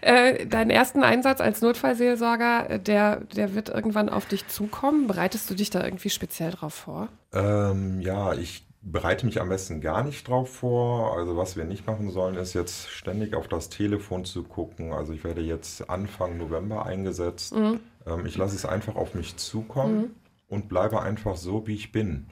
äh, 0.00 0.46
deinen 0.46 0.70
ersten 0.70 1.02
Einsatz 1.02 1.40
als 1.40 1.60
Notfallseelsorger, 1.62 2.78
der, 2.78 3.20
der 3.36 3.54
wird 3.54 3.68
irgendwann 3.68 4.08
auf 4.08 4.26
dich 4.26 4.48
zukommen. 4.48 5.06
Bereitest 5.06 5.50
du 5.50 5.54
dich 5.54 5.70
da 5.70 5.84
irgendwie 5.84 6.10
speziell 6.10 6.50
drauf 6.52 6.74
vor? 6.74 7.08
Ähm, 7.32 8.00
ja, 8.00 8.34
ich 8.34 8.64
bereite 8.82 9.26
mich 9.26 9.40
am 9.40 9.48
besten 9.48 9.80
gar 9.80 10.02
nicht 10.02 10.26
drauf 10.26 10.54
vor. 10.56 11.16
Also 11.16 11.36
was 11.36 11.56
wir 11.56 11.64
nicht 11.64 11.86
machen 11.86 12.10
sollen, 12.10 12.36
ist 12.36 12.54
jetzt 12.54 12.88
ständig 12.88 13.34
auf 13.34 13.48
das 13.48 13.68
Telefon 13.68 14.24
zu 14.24 14.42
gucken. 14.42 14.92
Also 14.92 15.12
ich 15.12 15.24
werde 15.24 15.42
jetzt 15.42 15.88
Anfang 15.90 16.38
November 16.38 16.86
eingesetzt. 16.86 17.54
Mhm. 17.54 17.80
Ähm, 18.06 18.26
ich 18.26 18.36
lasse 18.36 18.56
es 18.56 18.64
einfach 18.64 18.96
auf 18.96 19.14
mich 19.14 19.36
zukommen 19.36 19.98
mhm. 19.98 20.10
und 20.48 20.68
bleibe 20.68 21.02
einfach 21.02 21.36
so, 21.36 21.66
wie 21.66 21.74
ich 21.74 21.92
bin. 21.92 22.26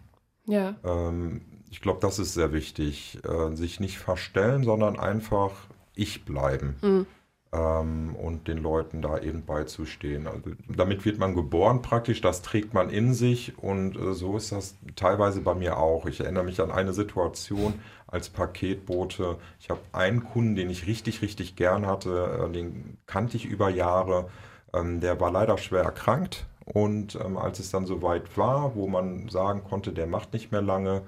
Ja. 0.49 0.75
Ähm, 0.85 1.43
ich 1.71 1.81
glaube, 1.81 2.01
das 2.01 2.19
ist 2.19 2.35
sehr 2.35 2.53
wichtig. 2.53 3.19
Äh, 3.25 3.55
sich 3.55 3.79
nicht 3.79 3.99
verstellen, 3.99 4.65
sondern 4.65 4.99
einfach 4.99 5.53
ich 5.95 6.25
bleiben. 6.25 6.77
Mhm. 6.81 7.07
Ähm, 7.53 8.17
und 8.17 8.49
den 8.49 8.59
Leuten 8.59 9.01
da 9.01 9.19
eben 9.19 9.45
beizustehen. 9.45 10.27
Also, 10.27 10.51
damit 10.69 11.05
wird 11.05 11.19
man 11.19 11.35
geboren 11.35 11.81
praktisch, 11.81 12.21
das 12.21 12.43
trägt 12.43 12.75
man 12.75 12.91
in 12.91 13.15
sich 13.15 13.57
und 13.59 13.97
äh, 13.97 14.13
so 14.13 14.37
ist 14.37 14.53
das 14.53 14.77
teilweise 14.97 15.41
bei 15.41 15.55
mir 15.55 15.79
auch. 15.79 16.05
Ich 16.07 16.21
erinnere 16.21 16.45
mich 16.45 16.61
an 16.61 16.71
eine 16.71 16.93
Situation 16.93 17.75
als 18.07 18.29
Paketbote. 18.29 19.37
Ich 19.61 19.71
habe 19.71 19.81
einen 19.93 20.25
Kunden, 20.25 20.57
den 20.57 20.69
ich 20.69 20.87
richtig, 20.87 21.23
richtig 21.23 21.57
gern 21.57 21.87
hatte, 21.87 22.49
äh, 22.49 22.53
den 22.53 22.99
kannte 23.07 23.37
ich 23.39 23.47
über 23.47 23.71
Jahre. 23.71 24.29
Ähm, 24.75 25.01
der 25.01 25.19
war 25.19 25.31
leider 25.31 25.57
schwer 25.57 25.85
erkrankt 25.85 26.47
und 26.73 27.19
ähm, 27.25 27.37
als 27.37 27.59
es 27.59 27.71
dann 27.71 27.87
soweit 27.87 28.37
war, 28.37 28.75
wo 28.75 28.87
man 28.87 29.29
sagen 29.29 29.63
konnte, 29.65 29.93
der 29.93 30.07
macht 30.07 30.33
nicht 30.33 30.53
mehr 30.53 30.63
lange, 30.63 31.03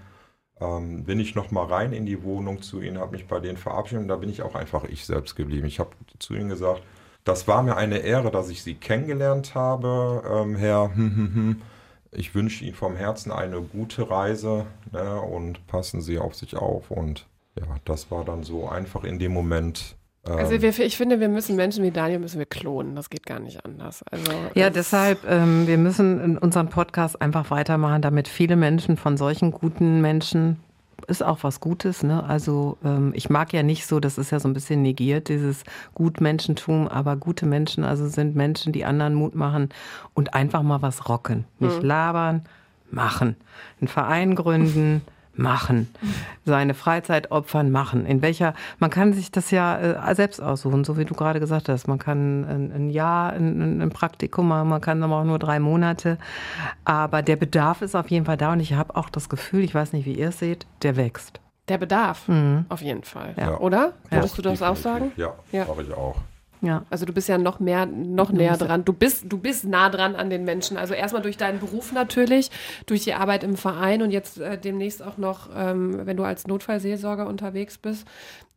ähm, 0.61 1.05
bin 1.05 1.21
ich 1.21 1.35
noch 1.35 1.51
mal 1.51 1.65
rein 1.65 1.93
in 1.93 2.07
die 2.07 2.23
Wohnung 2.23 2.63
zu 2.63 2.81
ihnen, 2.81 2.99
habe 2.99 3.13
mich 3.13 3.27
bei 3.27 3.41
denen 3.41 3.59
verabschiedet 3.59 4.03
und 4.03 4.09
da 4.09 4.17
bin 4.17 4.31
ich 4.31 4.43
auch 4.43 4.55
einfach 4.55 4.85
ich 4.85 5.07
selbst 5.07 5.37
geblieben. 5.37 5.67
Ich 5.67 5.81
habe 5.81 5.91
zu 6.19 6.35
ihnen 6.35 6.49
gesagt, 6.49 6.83
das 7.25 7.47
war 7.47 7.63
mir 7.63 7.77
eine 7.77 7.99
Ehre, 7.99 8.31
dass 8.31 8.49
ich 8.49 8.63
Sie 8.63 8.75
kennengelernt 8.75 9.55
habe, 9.55 10.23
ähm, 10.29 10.57
Herr. 10.57 10.91
Ich 12.13 12.35
wünsche 12.35 12.65
Ihnen 12.65 12.75
vom 12.75 12.97
Herzen 12.97 13.31
eine 13.31 13.61
gute 13.61 14.11
Reise 14.11 14.67
ne, 14.91 15.21
und 15.21 15.65
passen 15.69 16.03
Sie 16.03 16.19
auf 16.19 16.35
sich 16.35 16.57
auf. 16.57 16.91
Und 16.91 17.29
ja, 17.55 17.67
das 17.85 18.11
war 18.11 18.25
dann 18.25 18.43
so 18.43 18.69
einfach 18.69 19.05
in 19.05 19.21
dem 19.21 19.33
Moment 19.33 19.97
also 20.25 20.55
ähm. 20.55 20.63
wir, 20.63 20.79
ich 20.81 20.97
finde, 20.97 21.21
wir 21.21 21.29
müssen 21.29 21.57
Menschen 21.57 21.83
wie 21.85 21.91
Daniel 21.91 22.19
müssen 22.19 22.39
wir 22.39 22.47
klonen. 22.47 22.95
Das 22.95 23.11
geht 23.11 23.27
gar 23.27 23.41
nicht 23.41 23.65
anders. 23.65 24.03
Also 24.11 24.31
ja, 24.55 24.71
deshalb 24.71 25.29
ähm, 25.29 25.67
wir 25.67 25.79
müssen 25.79 26.21
in 26.21 26.39
unserem 26.39 26.69
Podcast 26.69 27.21
einfach 27.21 27.51
weitermachen, 27.51 28.03
damit 28.03 28.29
viele 28.29 28.57
Menschen 28.57 28.97
von 28.97 29.17
solchen 29.17 29.51
guten 29.51 30.01
Menschen 30.01 30.61
ist 31.07 31.23
auch 31.23 31.39
was 31.43 31.61
Gutes. 31.61 32.03
Ne? 32.03 32.23
Also 32.23 32.77
ähm, 32.85 33.13
ich 33.15 33.31
mag 33.31 33.53
ja 33.53 33.63
nicht 33.63 33.87
so, 33.87 34.01
das 34.01 34.19
ist 34.19 34.31
ja 34.31 34.41
so 34.41 34.49
ein 34.49 34.55
bisschen 34.55 34.83
negiert, 34.83 35.29
dieses 35.29 35.65
Gutmenschentum, 35.95 36.89
aber 36.89 37.17
gute 37.17 37.47
Menschen, 37.47 37.85
also 37.85 38.07
sind 38.09 38.37
Menschen, 38.37 38.73
die 38.73 38.85
anderen 38.85 39.15
Mut 39.15 39.35
machen 39.35 39.71
und 40.15 40.35
einfach 40.35 40.63
mal 40.63 40.83
was 40.83 41.09
rocken. 41.09 41.47
Nicht 41.59 41.79
hm. 41.79 41.85
labern, 41.85 42.45
machen. 42.91 43.37
Einen 43.81 43.89
Verein 43.89 44.35
gründen 44.35 45.03
machen. 45.41 45.89
Seine 46.45 46.75
Freizeit 46.75 47.31
opfern, 47.31 47.71
machen. 47.71 48.07
In 48.07 48.23
welcher, 48.23 48.55
man 48.79 48.91
kann 48.91 49.13
sich 49.13 49.33
das 49.33 49.51
ja 49.51 49.79
äh, 49.79 50.15
selbst 50.15 50.41
aussuchen, 50.41 50.85
so 50.85 50.97
wie 50.97 51.05
du 51.05 51.15
gerade 51.15 51.41
gesagt 51.41 51.69
hast. 51.69 51.89
Man 51.89 51.99
kann 51.99 52.45
ein, 52.45 52.73
ein 52.73 52.91
Jahr, 52.91 53.33
ein, 53.33 53.81
ein, 53.81 53.91
Praktikum 53.91 54.49
machen, 54.49 54.69
man 54.69 54.81
kann 54.81 55.03
aber 55.03 55.17
auch 55.17 55.25
nur 55.25 55.39
drei 55.39 55.59
Monate. 55.59 56.19
Aber 56.85 57.23
der 57.23 57.37
Bedarf 57.37 57.83
ist 57.83 57.97
auf 57.97 58.11
jeden 58.11 58.27
Fall 58.27 58.37
da 58.37 58.53
und 58.53 58.61
ich 58.61 58.75
habe 58.75 58.95
auch 58.97 59.11
das 59.11 59.29
Gefühl, 59.29 59.65
ich 59.65 59.75
weiß 59.75 59.93
nicht, 59.93 60.07
wie 60.07 60.15
ihr 60.15 60.29
es 60.29 60.39
seht, 60.39 60.67
der 60.83 60.97
wächst. 60.97 61.41
Der 61.69 61.79
Bedarf, 61.79 62.29
mhm. 62.29 62.67
auf 62.69 62.83
jeden 62.83 63.05
Fall. 63.05 63.35
Ja. 63.37 63.59
Oder? 63.59 63.93
Würdest 64.11 64.37
ja. 64.37 64.43
du 64.43 64.49
das 64.49 64.63
auch 64.63 64.77
sagen? 64.77 65.13
Ja, 65.17 65.35
ja. 65.53 65.65
mache 65.67 65.83
ich 65.83 65.93
auch. 65.93 66.17
Ja. 66.63 66.85
Also 66.91 67.07
du 67.07 67.13
bist 67.13 67.29
ja 67.29 67.39
noch 67.39 67.61
mehr, 67.61 67.87
noch 67.87 68.33
näher 68.33 68.57
dran. 68.57 68.85
Du 68.85 68.93
bist, 68.93 69.25
du 69.29 69.39
bist 69.39 69.65
nah 69.65 69.89
dran 69.89 70.15
an 70.15 70.31
den 70.31 70.45
Menschen. 70.45 70.77
Also 70.77 70.95
erstmal 70.95 71.23
durch 71.23 71.37
deinen 71.37 71.59
Beruf 71.59 71.93
natürlich, 71.93 72.51
durch 72.87 73.05
die 73.05 73.15
Arbeit 73.15 73.45
im 73.45 73.57
Verein 73.57 74.03
und 74.03 74.11
jetzt 74.11 74.39
äh, 74.39 74.59
demnächst 74.59 75.03
auch 75.03 75.17
noch, 75.17 75.49
ähm, 75.55 76.07
wenn 76.07 76.17
du 76.17 76.25
als 76.25 76.47
Notfallseelsorger 76.47 77.27
unterwegs 77.27 77.79
bist. 77.79 78.07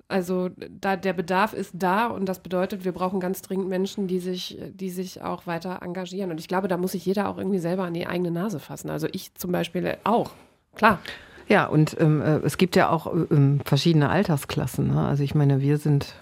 Also 0.09 0.49
da 0.69 0.95
der 0.95 1.13
Bedarf 1.13 1.53
ist 1.53 1.71
da 1.73 2.07
und 2.07 2.27
das 2.27 2.39
bedeutet, 2.39 2.83
wir 2.83 2.91
brauchen 2.91 3.19
ganz 3.19 3.41
dringend 3.41 3.69
Menschen, 3.69 4.07
die 4.07 4.19
sich, 4.19 4.59
die 4.71 4.89
sich 4.89 5.21
auch 5.21 5.47
weiter 5.47 5.79
engagieren. 5.81 6.29
Und 6.29 6.39
ich 6.39 6.47
glaube, 6.47 6.67
da 6.67 6.77
muss 6.77 6.91
sich 6.91 7.05
jeder 7.05 7.29
auch 7.29 7.37
irgendwie 7.37 7.59
selber 7.59 7.83
an 7.83 7.93
die 7.93 8.05
eigene 8.05 8.29
Nase 8.29 8.59
fassen. 8.59 8.89
Also 8.89 9.07
ich 9.11 9.33
zum 9.35 9.51
Beispiel 9.51 9.97
auch. 10.03 10.31
Klar. 10.75 10.99
Ja, 11.47 11.65
und 11.65 11.97
ähm, 11.99 12.21
äh, 12.21 12.37
es 12.39 12.57
gibt 12.57 12.75
ja 12.75 12.89
auch 12.89 13.11
ähm, 13.13 13.59
verschiedene 13.65 14.09
Altersklassen. 14.09 14.93
Ne? 14.93 15.07
Also 15.07 15.23
ich 15.23 15.35
meine, 15.35 15.61
wir 15.61 15.77
sind 15.77 16.13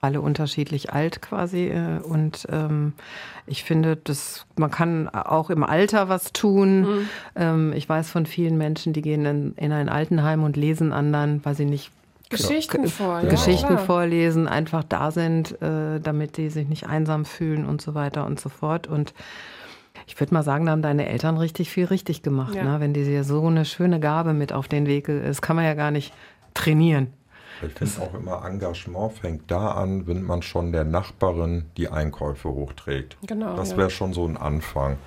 alle 0.00 0.20
unterschiedlich 0.20 0.92
alt 0.92 1.20
quasi. 1.20 1.68
Äh, 1.68 2.00
und 2.02 2.46
ähm, 2.50 2.94
ich 3.46 3.64
finde, 3.64 3.96
dass 3.96 4.46
man 4.56 4.70
kann 4.70 5.08
auch 5.08 5.50
im 5.50 5.62
Alter 5.62 6.08
was 6.08 6.32
tun. 6.32 6.80
Mhm. 6.80 7.08
Ähm, 7.36 7.72
ich 7.74 7.88
weiß 7.88 8.10
von 8.10 8.26
vielen 8.26 8.56
Menschen, 8.56 8.92
die 8.92 9.02
gehen 9.02 9.24
in, 9.26 9.54
in 9.56 9.72
ein 9.72 9.88
Altenheim 9.88 10.42
und 10.42 10.56
lesen 10.56 10.92
anderen, 10.92 11.44
weil 11.44 11.54
sie 11.54 11.66
nicht 11.66 11.90
Geschichten 12.30 12.86
vor, 12.86 13.20
ja, 13.20 13.28
Geschichten 13.28 13.76
vorlesen, 13.76 14.46
einfach 14.46 14.84
da 14.84 15.10
sind, 15.10 15.60
äh, 15.60 16.00
damit 16.00 16.36
die 16.36 16.48
sich 16.48 16.68
nicht 16.68 16.86
einsam 16.86 17.24
fühlen 17.24 17.66
und 17.66 17.82
so 17.82 17.94
weiter 17.94 18.24
und 18.24 18.40
so 18.40 18.48
fort. 18.48 18.86
Und 18.86 19.12
ich 20.06 20.18
würde 20.18 20.32
mal 20.32 20.44
sagen, 20.44 20.66
da 20.66 20.72
haben 20.72 20.82
deine 20.82 21.08
Eltern 21.08 21.36
richtig 21.36 21.70
viel 21.70 21.86
richtig 21.86 22.22
gemacht, 22.22 22.54
Ja. 22.54 22.62
ne? 22.64 22.80
wenn 22.80 22.94
die 22.94 23.04
dir 23.04 23.24
so 23.24 23.44
eine 23.46 23.64
schöne 23.64 23.98
Gabe 23.98 24.32
mit 24.32 24.52
auf 24.52 24.68
den 24.68 24.86
Weg, 24.86 25.06
das 25.06 25.42
kann 25.42 25.56
man 25.56 25.64
ja 25.64 25.74
gar 25.74 25.90
nicht 25.90 26.12
trainieren. 26.54 27.08
Ich 27.62 27.72
finde 27.72 28.02
auch 28.02 28.14
immer, 28.14 28.44
Engagement 28.44 29.12
fängt 29.12 29.50
da 29.50 29.72
an, 29.72 30.06
wenn 30.06 30.22
man 30.22 30.42
schon 30.42 30.72
der 30.72 30.84
Nachbarin 30.84 31.66
die 31.76 31.88
Einkäufe 31.88 32.48
hochträgt. 32.48 33.16
Genau, 33.26 33.56
Das 33.56 33.72
ja. 33.72 33.76
wäre 33.76 33.90
schon 33.90 34.12
so 34.12 34.26
ein 34.26 34.36
Anfang. 34.36 34.98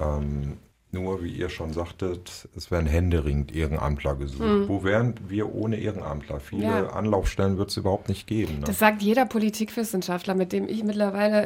Ähm, 0.00 0.58
nur, 0.94 1.24
wie 1.24 1.32
ihr 1.32 1.48
schon 1.48 1.72
sagtet, 1.72 2.48
es 2.56 2.70
werden 2.70 2.86
händeringend 2.86 3.54
Ehrenamtler 3.54 4.14
gesucht. 4.14 4.68
Wo 4.68 4.84
wären 4.84 5.14
wir 5.26 5.52
ohne 5.52 5.76
Ehrenamtler? 5.76 6.38
Viele. 6.38 6.62
Ja. 6.62 6.86
Anlaufstellen 6.90 7.58
wird 7.58 7.70
es 7.70 7.76
überhaupt 7.76 8.08
nicht 8.08 8.28
geben. 8.28 8.60
Ne? 8.60 8.66
Das 8.66 8.78
sagt 8.78 9.02
jeder 9.02 9.26
Politikwissenschaftler, 9.26 10.36
mit 10.36 10.52
dem 10.52 10.68
ich 10.68 10.84
mittlerweile 10.84 11.42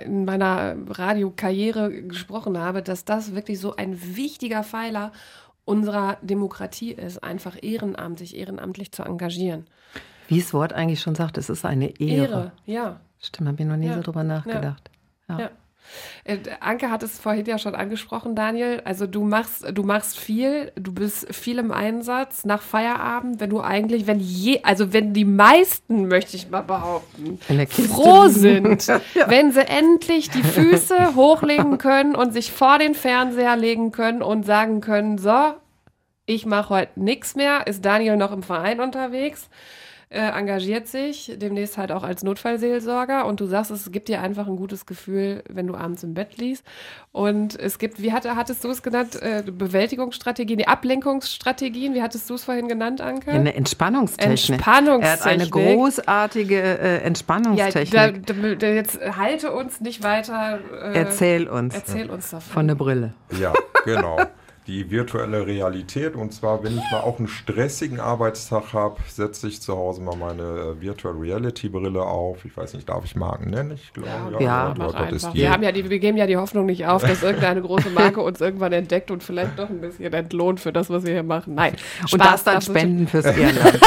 äh, 0.00 0.04
in 0.04 0.24
meiner 0.24 0.76
Radiokarriere 0.88 1.90
gesprochen 2.04 2.56
habe, 2.58 2.82
dass 2.82 3.04
das 3.04 3.34
wirklich 3.34 3.58
so 3.58 3.74
ein 3.74 3.98
wichtiger 4.16 4.62
Pfeiler 4.62 5.10
unserer 5.64 6.18
Demokratie 6.22 6.92
ist, 6.92 7.22
einfach 7.22 7.56
ehrenamtlich, 7.62 8.36
ehrenamtlich 8.36 8.92
zu 8.92 9.02
engagieren. 9.04 9.66
Wie 10.28 10.38
das 10.40 10.52
Wort 10.54 10.72
eigentlich 10.72 11.00
schon 11.00 11.14
sagt, 11.14 11.38
es 11.38 11.48
ist 11.50 11.64
eine 11.64 11.98
Ehre. 12.00 12.28
Ehre, 12.30 12.52
ja. 12.66 13.00
Stimmt, 13.20 13.48
habe 13.48 13.62
ich 13.62 13.68
noch 13.68 13.76
nie 13.76 13.86
Ja. 13.86 13.94
so 13.96 14.02
drüber 14.02 14.24
nachgedacht. 14.24 14.90
Ja. 15.28 15.38
Ja. 15.38 15.46
Äh, 15.46 15.50
Anke 16.60 16.90
hat 16.90 17.02
es 17.02 17.18
vorhin 17.18 17.46
ja 17.46 17.58
schon 17.58 17.74
angesprochen, 17.74 18.34
Daniel. 18.34 18.80
Also 18.84 19.06
du 19.06 19.24
machst, 19.24 19.66
du 19.72 19.82
machst 19.82 20.18
viel, 20.18 20.72
du 20.76 20.92
bist 20.92 21.34
viel 21.34 21.58
im 21.58 21.72
Einsatz 21.72 22.44
nach 22.44 22.62
Feierabend, 22.62 23.40
wenn 23.40 23.50
du 23.50 23.60
eigentlich, 23.60 24.06
wenn 24.06 24.20
je, 24.20 24.60
also 24.62 24.92
wenn 24.92 25.12
die 25.12 25.24
meisten, 25.24 26.06
möchte 26.08 26.36
ich 26.36 26.48
mal 26.48 26.62
behaupten, 26.62 27.38
froh 27.88 28.28
sind, 28.28 28.86
wenn 29.26 29.52
sie 29.52 29.66
endlich 29.66 30.30
die 30.30 30.42
Füße 30.42 31.14
hochlegen 31.16 31.78
können 31.78 32.14
und 32.14 32.32
sich 32.32 32.52
vor 32.52 32.78
den 32.78 32.94
Fernseher 32.94 33.56
legen 33.56 33.90
können 33.90 34.22
und 34.22 34.46
sagen 34.46 34.80
können, 34.80 35.18
so, 35.18 35.54
ich 36.26 36.46
mache 36.46 36.70
heute 36.70 37.00
nichts 37.00 37.34
mehr, 37.34 37.66
ist 37.66 37.84
Daniel 37.84 38.16
noch 38.16 38.32
im 38.32 38.42
Verein 38.42 38.80
unterwegs, 38.80 39.48
äh, 40.12 40.18
engagiert 40.38 40.86
sich, 40.88 41.32
demnächst 41.36 41.78
halt 41.78 41.90
auch 41.90 42.02
als 42.02 42.22
Notfallseelsorger 42.22 43.26
und 43.26 43.40
du 43.40 43.46
sagst, 43.46 43.70
es 43.70 43.90
gibt 43.90 44.08
dir 44.08 44.20
einfach 44.20 44.46
ein 44.46 44.56
gutes 44.56 44.86
Gefühl, 44.86 45.42
wenn 45.48 45.66
du 45.66 45.74
abends 45.74 46.02
im 46.02 46.14
Bett 46.14 46.36
liegst. 46.36 46.64
Und 47.12 47.58
es 47.58 47.78
gibt, 47.78 48.00
wie 48.02 48.12
hatte, 48.12 48.36
hattest 48.36 48.64
du 48.64 48.68
es 48.70 48.82
genannt, 48.82 49.20
äh, 49.20 49.42
Bewältigungsstrategien, 49.42 50.58
die 50.58 50.68
Ablenkungsstrategien, 50.68 51.94
wie 51.94 52.02
hattest 52.02 52.28
du 52.30 52.34
es 52.34 52.44
vorhin 52.44 52.68
genannt, 52.68 53.00
Anke? 53.00 53.30
Ja, 53.30 53.36
eine 53.36 53.54
Entspannungstechnik. 53.54 54.56
Entspannungstechnik. 54.56 55.04
Er 55.04 55.12
hat 55.12 55.26
eine 55.26 55.48
großartige 55.48 56.60
äh, 56.60 56.94
Ja, 56.96 57.00
Entspannungstechnik. 57.02 58.26
da, 58.26 58.32
da, 58.32 58.54
da 58.54 58.66
jetzt 58.68 58.98
halte 59.16 59.52
uns 59.52 59.80
nicht 59.80 60.02
weiter. 60.02 60.58
Äh, 60.82 60.92
Erzähl 60.98 61.48
uns 61.48 61.74
Erzähl 61.74 62.10
uns 62.10 62.30
davon. 62.30 62.52
von 62.52 62.68
der 62.68 62.74
Brille. 62.74 63.14
Ja, 63.40 63.52
genau. 63.84 64.18
Die 64.66 64.90
virtuelle 64.90 65.46
Realität. 65.46 66.14
Und 66.14 66.32
zwar, 66.32 66.62
wenn 66.62 66.76
ich 66.78 66.90
mal 66.90 67.00
auch 67.00 67.18
einen 67.18 67.28
stressigen 67.28 68.00
Arbeitstag 68.00 68.72
habe, 68.72 68.96
setze 69.08 69.48
ich 69.48 69.60
zu 69.60 69.76
Hause 69.76 70.02
mal 70.02 70.16
meine 70.16 70.42
äh, 70.42 70.80
Virtual 70.80 71.14
Reality 71.14 71.68
Brille 71.68 72.02
auf. 72.02 72.44
Ich 72.44 72.56
weiß 72.56 72.74
nicht, 72.74 72.88
darf 72.88 73.04
ich 73.04 73.16
Marken 73.16 73.50
nennen? 73.50 73.72
Ich 73.72 73.92
glaube, 73.92 74.08
Ja, 74.38 74.40
ja, 74.40 74.74
Mach 74.76 74.92
das 74.92 75.12
ist 75.12 75.32
die. 75.32 75.38
Wir, 75.38 75.50
haben 75.50 75.62
ja 75.62 75.72
die, 75.72 75.88
wir 75.88 75.98
geben 75.98 76.16
ja 76.16 76.26
die 76.26 76.36
Hoffnung 76.36 76.66
nicht 76.66 76.86
auf, 76.86 77.02
dass 77.02 77.22
irgendeine 77.22 77.62
große 77.62 77.90
Marke 77.90 78.20
uns 78.20 78.40
irgendwann 78.40 78.72
entdeckt 78.72 79.10
und 79.10 79.22
vielleicht 79.22 79.58
doch 79.58 79.68
ein 79.68 79.80
bisschen 79.80 80.12
entlohnt 80.12 80.60
für 80.60 80.72
das, 80.72 80.90
was 80.90 81.04
wir 81.04 81.12
hier 81.12 81.22
machen. 81.22 81.54
Nein. 81.54 81.74
Und 82.02 82.08
Spaß 82.08 82.44
das 82.44 82.44
dann 82.44 82.62
spenden 82.62 83.08
fürs 83.08 83.26
Ehrenamt. 83.36 83.80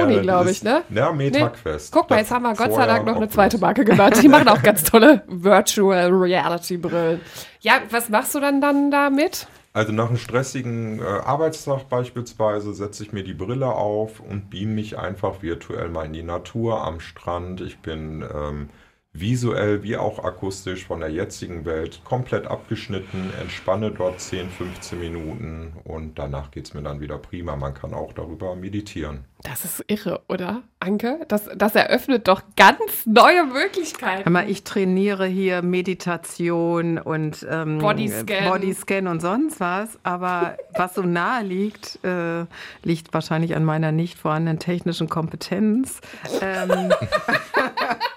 Sony, 0.00 0.14
Ja, 0.14 0.22
glaube 0.22 0.50
ich, 0.50 0.62
ne? 0.62 0.82
Ja, 0.90 1.12
MetaQuest. 1.12 1.92
Guck 1.92 2.10
mal, 2.10 2.18
jetzt 2.18 2.30
haben 2.30 2.42
wir 2.42 2.54
Gott 2.54 2.72
sei 2.72 2.86
Dank 2.86 3.06
noch 3.06 3.16
eine 3.16 3.28
zweite 3.28 3.58
Marke 3.58 3.84
genannt. 3.84 4.18
Die 4.22 4.28
machen 4.28 4.48
auch 4.48 4.62
ganz 4.62 4.84
tolle 4.90 5.22
Virtual 5.26 6.08
Reality 6.10 6.76
Brillen. 6.76 7.20
Ja, 7.60 7.74
was 7.90 8.08
machst 8.08 8.34
du 8.34 8.40
dann 8.40 8.60
dann 8.60 8.90
damit? 8.90 9.46
Also 9.72 9.92
nach 9.92 10.06
einem 10.08 10.18
stressigen 10.18 11.00
äh, 11.00 11.02
Arbeitstag 11.02 11.88
beispielsweise 11.88 12.72
setze 12.74 13.02
ich 13.02 13.12
mir 13.12 13.24
die 13.24 13.34
Brille 13.34 13.66
auf 13.66 14.20
und 14.20 14.48
beam 14.48 14.76
mich 14.76 14.96
einfach 14.98 15.42
virtuell 15.42 15.88
mal 15.88 16.06
in 16.06 16.12
die 16.12 16.22
Natur 16.22 16.84
am 16.84 17.00
Strand. 17.00 17.60
Ich 17.60 17.80
bin 17.80 18.24
ähm, 18.32 18.68
visuell 19.14 19.84
wie 19.84 19.96
auch 19.96 20.22
akustisch 20.22 20.84
von 20.86 20.98
der 20.98 21.08
jetzigen 21.08 21.64
Welt 21.64 22.00
komplett 22.04 22.48
abgeschnitten, 22.48 23.30
entspanne 23.40 23.92
dort 23.92 24.20
10, 24.20 24.50
15 24.50 24.98
Minuten 24.98 25.72
und 25.84 26.18
danach 26.18 26.50
geht 26.50 26.66
es 26.66 26.74
mir 26.74 26.82
dann 26.82 27.00
wieder 27.00 27.18
prima. 27.18 27.54
Man 27.54 27.74
kann 27.74 27.94
auch 27.94 28.12
darüber 28.12 28.56
meditieren. 28.56 29.24
Das 29.44 29.64
ist 29.64 29.84
irre, 29.86 30.22
oder? 30.28 30.62
Anke? 30.80 31.20
Das, 31.28 31.48
das 31.54 31.76
eröffnet 31.76 32.26
doch 32.26 32.42
ganz 32.56 33.06
neue 33.06 33.44
Möglichkeiten. 33.44 34.32
Mal, 34.32 34.50
ich 34.50 34.64
trainiere 34.64 35.26
hier 35.26 35.62
Meditation 35.62 36.98
und 36.98 37.46
ähm, 37.48 37.78
Bodyscan. 37.78 38.50
Bodyscan 38.50 39.06
und 39.06 39.20
sonst 39.20 39.60
was, 39.60 39.98
aber 40.02 40.56
was 40.74 40.94
so 40.94 41.02
nahe 41.02 41.44
liegt, 41.44 42.02
äh, 42.04 42.46
liegt 42.82 43.14
wahrscheinlich 43.14 43.54
an 43.54 43.64
meiner 43.64 43.92
nicht 43.92 44.18
vorhandenen 44.18 44.58
technischen 44.58 45.08
Kompetenz. 45.08 46.00
Ähm, 46.40 46.92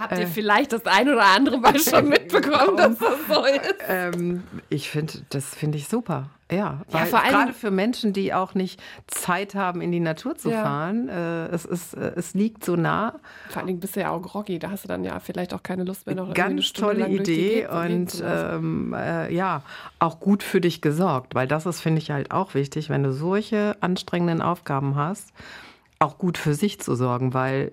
Habt 0.00 0.12
Äh. 0.12 0.20
ihr 0.22 0.26
vielleicht 0.26 0.72
das 0.72 0.86
ein 0.86 1.08
oder 1.08 1.24
andere 1.24 1.58
Mal 1.58 1.78
schon 1.78 2.08
mitbekommen, 2.08 2.76
dass 2.76 2.98
das 2.98 3.16
so 3.28 3.44
ist? 3.44 3.74
ähm, 3.88 4.42
ich 4.68 4.90
finde, 4.90 5.14
das 5.30 5.54
finde 5.54 5.78
ich 5.78 5.88
super. 5.88 6.30
Ja, 6.52 6.82
allem- 6.92 7.10
gerade 7.10 7.52
für 7.54 7.70
Menschen, 7.70 8.12
die 8.12 8.34
auch 8.34 8.54
nicht 8.54 8.80
Zeit 9.06 9.54
haben, 9.54 9.80
in 9.80 9.90
die 9.90 9.98
Natur 9.98 10.36
zu 10.36 10.50
Ja. 10.50 10.62
fahren, 10.62 11.08
äh, 11.08 11.46
es, 11.46 11.64
ist, 11.64 11.94
äh, 11.94 12.12
es 12.16 12.34
liegt 12.34 12.64
so 12.64 12.76
nah. 12.76 13.14
Vor 13.48 13.58
allen 13.58 13.66
Dingen 13.68 13.80
bist 13.80 13.96
du 13.96 14.00
ja 14.00 14.10
auch 14.10 14.20
groggy, 14.20 14.58
da 14.58 14.70
hast 14.70 14.84
du 14.84 14.88
dann 14.88 15.04
ja 15.04 15.18
vielleicht 15.20 15.54
auch 15.54 15.62
keine 15.62 15.84
Lust 15.84 16.06
mehr 16.06 16.14
noch 16.16 16.32
Ganz 16.34 16.72
tolle 16.74 17.08
Idee 17.08 17.66
und 17.66 18.22
ähm, 18.24 18.94
äh, 18.96 19.34
ja, 19.34 19.62
auch 19.98 20.20
gut 20.20 20.42
für 20.42 20.60
dich 20.60 20.82
gesorgt, 20.82 21.34
weil 21.34 21.48
das 21.48 21.64
ist, 21.64 21.80
finde 21.80 22.00
ich, 22.02 22.10
halt 22.10 22.30
auch 22.30 22.52
wichtig, 22.54 22.90
wenn 22.90 23.02
du 23.02 23.12
solche 23.12 23.76
anstrengenden 23.80 24.42
Aufgaben 24.42 24.96
hast, 24.96 25.30
auch 25.98 26.18
gut 26.18 26.36
für 26.36 26.54
sich 26.54 26.78
zu 26.78 26.94
sorgen, 26.94 27.32
weil 27.32 27.72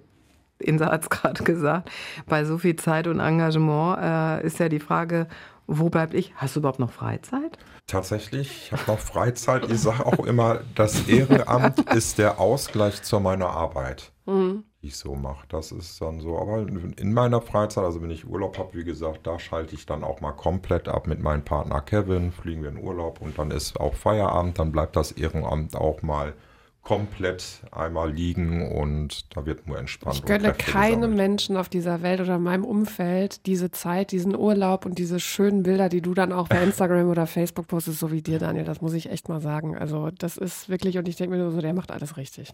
Insa 0.61 0.91
hat 0.91 1.03
es 1.03 1.09
gerade 1.09 1.43
gesagt, 1.43 1.89
bei 2.27 2.43
so 2.45 2.57
viel 2.57 2.75
Zeit 2.75 3.07
und 3.07 3.19
Engagement 3.19 3.97
äh, 4.01 4.45
ist 4.45 4.59
ja 4.59 4.69
die 4.69 4.79
Frage, 4.79 5.27
wo 5.67 5.89
bleib 5.89 6.13
ich? 6.13 6.33
Hast 6.35 6.55
du 6.55 6.59
überhaupt 6.59 6.79
noch 6.79 6.91
Freizeit? 6.91 7.57
Tatsächlich, 7.87 8.65
ich 8.65 8.71
habe 8.71 8.83
noch 8.87 8.99
Freizeit. 8.99 9.69
Ich 9.71 9.79
sage 9.81 10.05
auch 10.05 10.25
immer, 10.25 10.59
das 10.75 11.07
Ehrenamt 11.07 11.79
ist 11.93 12.17
der 12.17 12.39
Ausgleich 12.39 13.01
zu 13.03 13.19
meiner 13.19 13.49
Arbeit, 13.49 14.11
Mhm. 14.25 14.63
die 14.81 14.87
ich 14.87 14.97
so 14.97 15.15
mache. 15.15 15.45
Das 15.49 15.71
ist 15.71 15.99
dann 16.01 16.19
so. 16.19 16.37
Aber 16.39 16.59
in 16.59 17.13
meiner 17.13 17.41
Freizeit, 17.41 17.83
also 17.83 18.01
wenn 18.01 18.11
ich 18.11 18.27
Urlaub 18.27 18.57
habe, 18.57 18.73
wie 18.73 18.83
gesagt, 18.83 19.25
da 19.27 19.39
schalte 19.39 19.75
ich 19.75 19.85
dann 19.85 20.03
auch 20.03 20.21
mal 20.21 20.31
komplett 20.31 20.87
ab 20.87 21.07
mit 21.07 21.21
meinem 21.21 21.43
Partner 21.43 21.81
Kevin, 21.81 22.31
fliegen 22.31 22.61
wir 22.63 22.69
in 22.69 22.77
Urlaub 22.77 23.19
und 23.21 23.37
dann 23.37 23.51
ist 23.51 23.79
auch 23.79 23.95
Feierabend. 23.95 24.59
Dann 24.59 24.71
bleibt 24.71 24.95
das 24.95 25.11
Ehrenamt 25.11 25.75
auch 25.75 26.01
mal 26.01 26.33
komplett 26.83 27.61
einmal 27.71 28.11
liegen 28.11 28.71
und 28.71 29.35
da 29.35 29.45
wird 29.45 29.67
nur 29.67 29.77
entspannt. 29.77 30.15
Ich 30.15 30.25
gönne 30.25 30.51
keinem 30.53 31.01
gesammelt. 31.01 31.17
Menschen 31.17 31.55
auf 31.57 31.69
dieser 31.69 32.01
Welt 32.01 32.19
oder 32.21 32.37
in 32.37 32.41
meinem 32.43 32.65
Umfeld 32.65 33.45
diese 33.45 33.69
Zeit, 33.69 34.11
diesen 34.11 34.35
Urlaub 34.35 34.85
und 34.87 34.97
diese 34.97 35.19
schönen 35.19 35.61
Bilder, 35.61 35.89
die 35.89 36.01
du 36.01 36.15
dann 36.15 36.33
auch 36.33 36.47
bei 36.47 36.59
Instagram 36.63 37.07
oder 37.09 37.27
Facebook 37.27 37.67
postest, 37.67 37.99
so 37.99 38.11
wie 38.11 38.23
dir, 38.23 38.39
Daniel. 38.39 38.65
Das 38.65 38.81
muss 38.81 38.93
ich 38.93 39.11
echt 39.11 39.29
mal 39.29 39.39
sagen. 39.41 39.77
Also, 39.77 40.09
das 40.17 40.37
ist 40.37 40.69
wirklich, 40.69 40.97
und 40.97 41.07
ich 41.07 41.15
denke 41.17 41.35
mir 41.37 41.41
nur 41.43 41.51
so, 41.51 41.61
der 41.61 41.73
macht 41.75 41.91
alles 41.91 42.17
richtig. 42.17 42.51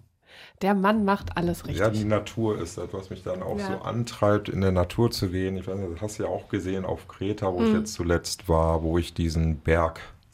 Der 0.62 0.76
Mann 0.76 1.06
macht 1.06 1.38
alles 1.38 1.60
Ja, 1.66 1.90
die 1.90 2.00
richtig. 2.00 2.06
Natur 2.06 2.60
ist 2.62 2.78
das, 2.78 2.90
was 2.92 3.10
mich 3.10 3.24
dann 3.24 3.42
auch 3.42 3.58
Ja. 3.58 3.68
so 3.68 3.74
antreibt, 3.80 4.50
in 4.50 4.60
der 4.60 4.74
Natur 4.74 5.10
zu 5.10 5.30
gehen. 5.30 5.56
Ich 5.56 5.68
weiß 5.68 5.78
nicht, 5.78 5.94
das 5.94 6.02
hast 6.02 6.20
du 6.20 6.24
ja 6.24 6.30
auch 6.30 6.50
gesehen 6.50 6.84
auf 6.84 7.08
Kreta, 7.08 7.54
wo 7.54 7.64
ich 7.64 7.70
Mhm. 7.72 7.80
jetzt 7.80 7.94
zuletzt 7.94 8.50
war, 8.50 8.84
wo 8.84 8.98
ich 8.98 9.14
diesen 9.14 9.60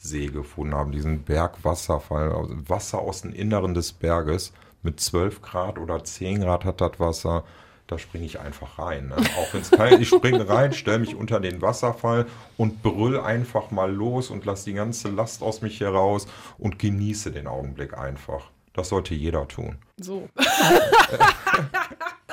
Bergsee 0.04 0.26
gefunden 0.26 0.74
habe, 0.74 0.90
diesen 0.90 1.22
Bergwasserfall, 1.22 2.32
also 2.32 2.54
Wasser 2.68 2.98
aus 2.98 3.22
dem 3.22 3.32
Inneren 3.32 3.72
des 3.74 3.92
Berges 3.92 4.52
mit 4.82 5.00
12 5.00 5.40
Grad 5.40 5.78
oder 5.78 6.04
10 6.04 6.42
Grad 6.42 6.64
hat 6.66 6.80
das 6.80 7.00
Wasser. 7.00 7.44
Da 7.86 7.98
springe 7.98 8.24
ich 8.24 8.40
einfach 8.40 8.78
rein. 8.78 9.08
Ne? 9.08 9.16
Auch 9.16 9.52
wenn 9.52 9.60
es 9.60 9.70
kalt 9.70 10.00
ich 10.00 10.08
springe 10.08 10.48
rein, 10.48 10.72
stelle 10.72 11.00
mich 11.00 11.14
unter 11.14 11.38
den 11.40 11.60
Wasserfall 11.60 12.26
und 12.56 12.82
brüll 12.82 13.20
einfach 13.20 13.70
mal 13.70 13.92
los 13.92 14.30
und 14.30 14.44
lasse 14.46 14.66
die 14.66 14.74
ganze 14.74 15.08
Last 15.08 15.42
aus 15.42 15.60
mich 15.60 15.80
heraus 15.80 16.26
und 16.58 16.78
genieße 16.78 17.30
den 17.30 17.46
Augenblick 17.46 17.96
einfach. 17.96 18.50
Das 18.72 18.88
sollte 18.88 19.14
jeder 19.14 19.46
tun. 19.48 19.76
So. 19.98 20.28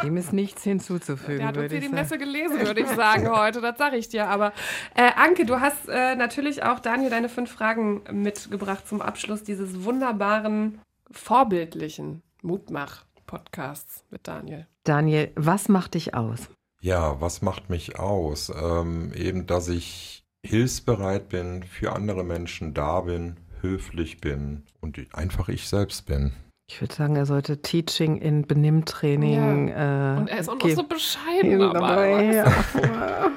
Dem 0.04 0.18
ist 0.18 0.34
nichts 0.34 0.64
hinzuzufügen, 0.64 1.40
Der 1.40 1.48
hat 1.48 1.58
uns 1.58 1.72
hier 1.72 1.82
die. 1.82 1.90
Messe 1.90 2.18
gelesen, 2.18 2.60
würde 2.60 2.82
ich 2.82 2.88
sagen, 2.88 3.30
heute. 3.30 3.62
Das 3.62 3.78
sage 3.78 3.98
ich 3.98 4.10
dir. 4.10 4.28
Aber 4.28 4.54
äh, 4.96 5.12
Anke, 5.16 5.46
du 5.46 5.60
hast 5.60 5.88
äh, 5.90 6.16
natürlich 6.16 6.64
auch, 6.64 6.80
Daniel, 6.80 7.10
deine 7.10 7.30
fünf 7.30 7.52
Fragen 7.52 8.02
mitgebracht 8.12 8.88
zum 8.88 9.02
Abschluss 9.02 9.44
dieses 9.44 9.84
wunderbaren, 9.84 10.80
vorbildlichen 11.12 12.22
Mutmach-Podcasts 12.42 14.04
mit 14.10 14.28
Daniel. 14.28 14.68
Daniel, 14.84 15.32
was 15.36 15.70
macht 15.70 15.94
dich 15.94 16.16
aus? 16.16 16.50
Ja, 16.82 17.22
was 17.22 17.42
macht 17.42 17.70
mich 17.70 18.00
aus? 18.00 18.52
Ähm, 18.56 19.14
eben, 19.14 19.46
dass 19.46 19.68
ich 19.68 20.24
hilfsbereit 20.44 21.30
bin, 21.30 21.64
für 21.64 21.94
andere 21.94 22.24
Menschen 22.24 22.74
da 22.74 23.02
bin, 23.02 23.38
höflich 23.62 24.20
bin 24.20 24.64
und 24.80 24.98
einfach 25.14 25.50
ich 25.50 25.68
selbst 25.68 26.08
bin. 26.08 26.34
Ich 26.74 26.80
würde 26.80 26.96
sagen, 26.96 27.18
er 27.18 27.26
sollte 27.26 27.62
Teaching 27.62 28.16
in 28.16 28.48
Benimmtraining. 28.48 29.68
Ja. 29.68 30.16
Äh, 30.16 30.20
Und 30.20 30.30
er 30.30 30.40
ist 30.40 30.48
auch 30.48 30.58
noch 30.58 30.70
so 30.70 30.84
bescheiden 30.84 31.60
dabei. 31.60 32.34
Ja. 32.34 33.32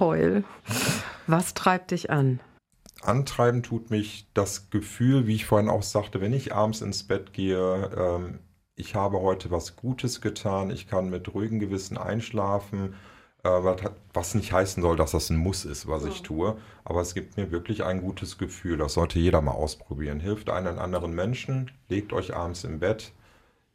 Heul. 0.00 0.42
Was 1.26 1.52
treibt 1.52 1.90
dich 1.90 2.10
an? 2.10 2.40
Antreiben 3.02 3.62
tut 3.62 3.90
mich 3.90 4.26
das 4.32 4.70
Gefühl, 4.70 5.26
wie 5.26 5.34
ich 5.34 5.44
vorhin 5.44 5.68
auch 5.68 5.82
sagte, 5.82 6.22
wenn 6.22 6.32
ich 6.32 6.54
abends 6.54 6.80
ins 6.80 7.02
Bett 7.02 7.34
gehe, 7.34 7.90
ähm, 7.94 8.38
ich 8.74 8.94
habe 8.94 9.20
heute 9.20 9.50
was 9.50 9.76
Gutes 9.76 10.22
getan, 10.22 10.70
ich 10.70 10.88
kann 10.88 11.10
mit 11.10 11.34
ruhigem 11.34 11.58
Gewissen 11.58 11.98
einschlafen, 11.98 12.94
was, 14.12 14.34
nicht 14.34 14.52
heißen 14.52 14.82
soll, 14.82 14.96
dass 14.96 15.12
das 15.12 15.30
ein 15.30 15.36
Muss 15.36 15.64
ist, 15.64 15.86
was 15.88 16.04
ich 16.04 16.22
tue, 16.22 16.56
aber 16.84 17.00
es 17.00 17.14
gibt 17.14 17.36
mir 17.36 17.50
wirklich 17.50 17.84
ein 17.84 18.00
gutes 18.00 18.38
Gefühl. 18.38 18.76
Das 18.76 18.94
sollte 18.94 19.18
jeder 19.18 19.40
mal 19.40 19.52
ausprobieren. 19.52 20.20
Hilft 20.20 20.50
einen 20.50 20.78
anderen 20.78 21.14
Menschen, 21.14 21.70
legt 21.88 22.12
euch 22.12 22.34
abends 22.34 22.64
im 22.64 22.80
Bett, 22.80 23.12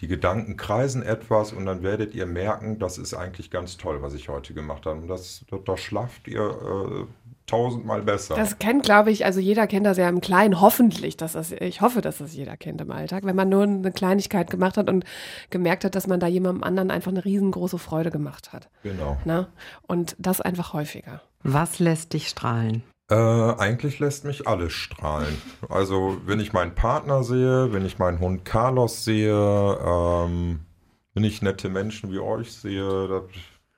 die 0.01 0.07
Gedanken 0.07 0.57
kreisen 0.57 1.03
etwas 1.03 1.53
und 1.53 1.67
dann 1.67 1.84
werdet 1.84 2.15
ihr 2.15 2.25
merken, 2.25 2.79
das 2.79 2.97
ist 2.97 3.13
eigentlich 3.13 3.51
ganz 3.51 3.77
toll, 3.77 4.01
was 4.01 4.15
ich 4.15 4.29
heute 4.29 4.55
gemacht 4.55 4.88
habe. 4.88 4.99
Und 4.99 5.07
das, 5.07 5.45
da, 5.49 5.57
da 5.57 5.77
schlaft 5.77 6.27
ihr 6.27 6.41
äh, 6.41 7.20
tausendmal 7.47 8.01
besser. 8.01 8.36
Das 8.36 8.60
kennt, 8.60 8.84
glaube 8.84 9.12
ich, 9.12 9.25
also 9.25 9.39
jeder 9.39 9.67
kennt 9.67 9.86
das 9.86 9.97
ja 9.97 10.08
im 10.08 10.21
Kleinen, 10.21 10.62
hoffentlich, 10.62 11.17
dass 11.17 11.34
das, 11.34 11.51
ich 11.51 11.82
hoffe, 11.82 12.01
dass 12.01 12.19
das 12.19 12.34
jeder 12.34 12.58
kennt 12.58 12.82
im 12.82 12.91
Alltag, 12.91 13.25
wenn 13.25 13.36
man 13.36 13.49
nur 13.49 13.63
eine 13.63 13.91
Kleinigkeit 13.91 14.49
gemacht 14.49 14.77
hat 14.77 14.89
und 14.89 15.06
gemerkt 15.49 15.84
hat, 15.84 15.95
dass 15.95 16.08
man 16.08 16.19
da 16.19 16.27
jemandem 16.27 16.63
anderen 16.63 16.91
einfach 16.91 17.12
eine 17.12 17.25
riesengroße 17.25 17.77
Freude 17.77 18.12
gemacht 18.12 18.54
hat. 18.54 18.69
genau. 18.84 19.17
Ne? 19.25 19.47
Und 19.88 20.15
das 20.19 20.41
einfach 20.41 20.73
häufiger. 20.73 21.21
Was 21.43 21.80
lässt 21.80 22.13
dich 22.13 22.30
strahlen? 22.30 22.84
Äh, 23.10 23.15
eigentlich 23.15 23.99
lässt 23.99 24.23
mich 24.23 24.47
alles 24.47 24.71
strahlen. 24.71 25.41
Also, 25.67 26.21
wenn 26.25 26.39
ich 26.39 26.54
meinen 26.54 26.75
Partner 26.75 27.23
sehe, 27.23 27.73
wenn 27.73 27.86
ich 27.86 27.99
meinen 27.99 28.19
Hund 28.19 28.45
Carlos 28.45 29.04
sehe, 29.04 29.34
ähm, 29.34 30.62
wenn 31.13 31.23
ich 31.25 31.41
nette 31.41 31.67
Menschen 31.67 32.12
wie 32.13 32.19
euch 32.19 32.54
sehe, 32.54 33.10
das, 33.10 33.23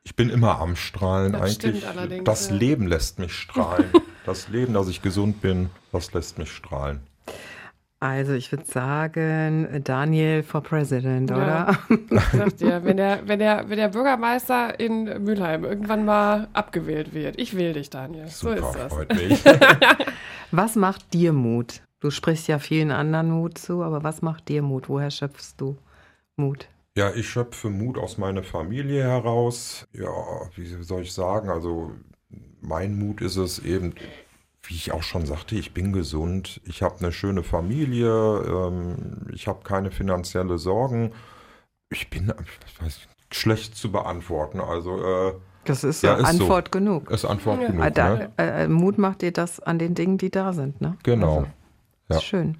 ich 0.04 0.16
bin 0.16 0.30
immer 0.30 0.60
am 0.60 0.76
Strahlen 0.76 1.34
Das 1.34 1.42
eigentlich. 1.42 1.56
stimmt 1.82 1.86
allerdings, 1.86 2.24
das 2.26 2.50
ja. 2.50 2.56
Leben 2.56 2.88
lässt 2.88 3.20
mich 3.20 3.34
strahlen. 3.34 3.90
das 4.26 4.48
Leben, 4.50 4.74
dass 4.74 4.88
ich 4.88 5.02
gesund 5.02 5.42
bin, 5.42 5.70
das 5.92 6.14
lässt 6.14 6.38
mich 6.38 6.52
strahlen. 6.52 7.02
Also 8.00 8.34
ich 8.34 8.52
würde 8.52 8.66
sagen, 8.66 9.82
Daniel 9.86 10.44
for 10.44 10.62
President, 10.62 11.30
Ja. 11.30 11.38
oder? 11.38 11.78
Ich 12.12 12.22
sag 12.38 12.58
dir, 12.58 12.84
wenn 12.84 12.98
der, 12.98 13.26
wenn, 13.28 13.40
der, 13.40 13.70
wenn 13.70 13.78
der 13.78 13.88
Bürgermeister 13.88 14.78
in 14.78 15.06
Mülheim 15.24 15.64
irgendwann 15.64 16.04
mal 16.04 16.50
abgewählt 16.52 17.14
wird, 17.14 17.40
ich 17.40 17.56
will 17.56 17.72
dich, 17.72 17.90
Daniel. 17.90 18.28
Super, 18.28 18.58
so 18.58 18.68
ist 18.68 18.76
das. 18.78 18.94
freut 18.94 19.14
mich. 19.16 19.44
Was 20.52 20.76
macht 20.76 21.14
dir 21.14 21.32
Mut? 21.32 21.82
Du 22.02 22.10
sprichst 22.12 22.50
ja 22.50 22.60
vielen 22.60 22.92
anderen 22.92 23.32
Mut 23.32 23.58
zu, 23.58 23.82
aber 23.82 24.04
was 24.04 24.22
macht 24.22 24.50
dir 24.50 24.62
Mut? 24.62 24.90
Woher 24.90 25.10
schöpfst 25.10 25.54
du 25.58 25.78
Mut? 26.36 26.68
Ja, 26.96 27.12
ich 27.14 27.28
schöpfe 27.30 27.70
Mut 27.70 27.98
aus 27.98 28.18
meiner 28.18 28.44
Familie 28.44 29.04
heraus. 29.04 29.88
Ja, 29.94 30.12
wie 30.56 30.66
soll 30.84 31.02
ich 31.02 31.14
sagen? 31.14 31.50
Also 31.50 31.92
mein 32.62 32.98
Mut 32.98 33.20
ist 33.22 33.36
es 33.36 33.60
eben, 33.60 33.96
wie 34.64 34.76
ich 34.76 34.92
auch 34.92 35.02
schon 35.04 35.26
sagte, 35.26 35.56
ich 35.56 35.74
bin 35.74 35.92
gesund, 35.92 36.62
ich 36.66 36.84
habe 36.84 37.00
eine 37.00 37.12
schöne 37.12 37.42
Familie, 37.44 38.08
ähm, 38.48 39.28
ich 39.34 39.48
habe 39.48 39.64
keine 39.64 39.90
finanzielle 39.90 40.58
Sorgen. 40.60 41.12
Ich 41.90 42.10
bin 42.12 42.32
ich 42.44 42.82
weiß, 42.82 42.86
nicht, 42.86 43.10
schlecht 43.32 43.76
zu 43.76 43.92
beantworten. 43.92 44.60
Also 44.62 45.04
äh, 45.04 45.34
Das 45.66 45.84
ist, 45.84 46.04
Ja, 46.04 46.18
so 46.18 46.22
ist 46.22 46.28
so. 46.38 46.44
Antwort 46.44 46.72
genug. 46.72 47.10
ist 47.10 47.26
Antwort 47.26 47.62
Ja. 47.62 47.68
genug. 47.70 47.86
Äh, 47.86 47.92
da, 47.92 48.16
ne? 48.16 48.32
äh, 48.38 48.68
Mut 48.68 49.00
macht 49.00 49.24
dir 49.24 49.32
das 49.32 49.60
an 49.60 49.80
den 49.80 49.96
Dingen, 49.96 50.20
die 50.20 50.30
da 50.30 50.54
sind, 50.54 50.80
ne? 50.80 50.96
Genau. 51.02 51.38
Also, 51.40 51.48
Ja. 52.10 52.20
Schön. 52.20 52.58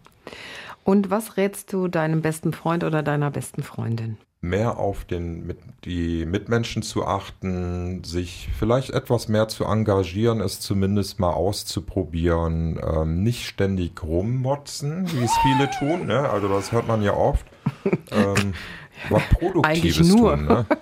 Und 0.84 1.10
was 1.10 1.38
rätst 1.38 1.72
du 1.74 1.88
deinem 1.88 2.22
besten 2.22 2.54
Freund 2.54 2.84
oder 2.84 3.04
deiner 3.04 3.32
besten 3.32 3.64
Freundin? 3.64 4.18
mehr 4.44 4.78
auf 4.78 5.06
den, 5.06 5.48
mit, 5.48 5.58
die 5.86 6.26
Mitmenschen 6.26 6.84
zu 6.84 7.06
achten, 7.06 8.04
sich 8.04 8.50
vielleicht 8.60 8.90
etwas 8.90 9.30
mehr 9.30 9.48
zu 9.48 9.64
engagieren, 9.64 10.42
es 10.42 10.60
zumindest 10.60 11.18
mal 11.18 11.32
auszuprobieren, 11.32 12.78
ähm, 12.86 13.24
nicht 13.24 13.48
ständig 13.48 14.04
rummotzen, 14.04 15.10
wie 15.14 15.24
es 15.24 15.32
viele 15.42 15.70
tun, 15.80 16.08
ne? 16.08 16.30
also 16.30 16.50
das 16.50 16.74
hört 16.74 16.90
man 16.90 17.02
ja 17.02 17.14
oft, 17.14 17.46
ähm, 18.12 18.54
was 19.10 19.24
Produktives 19.30 19.98
Eigentlich 20.00 20.14
nur. 20.14 20.36
tun. 20.36 20.46
Ne? 20.46 20.66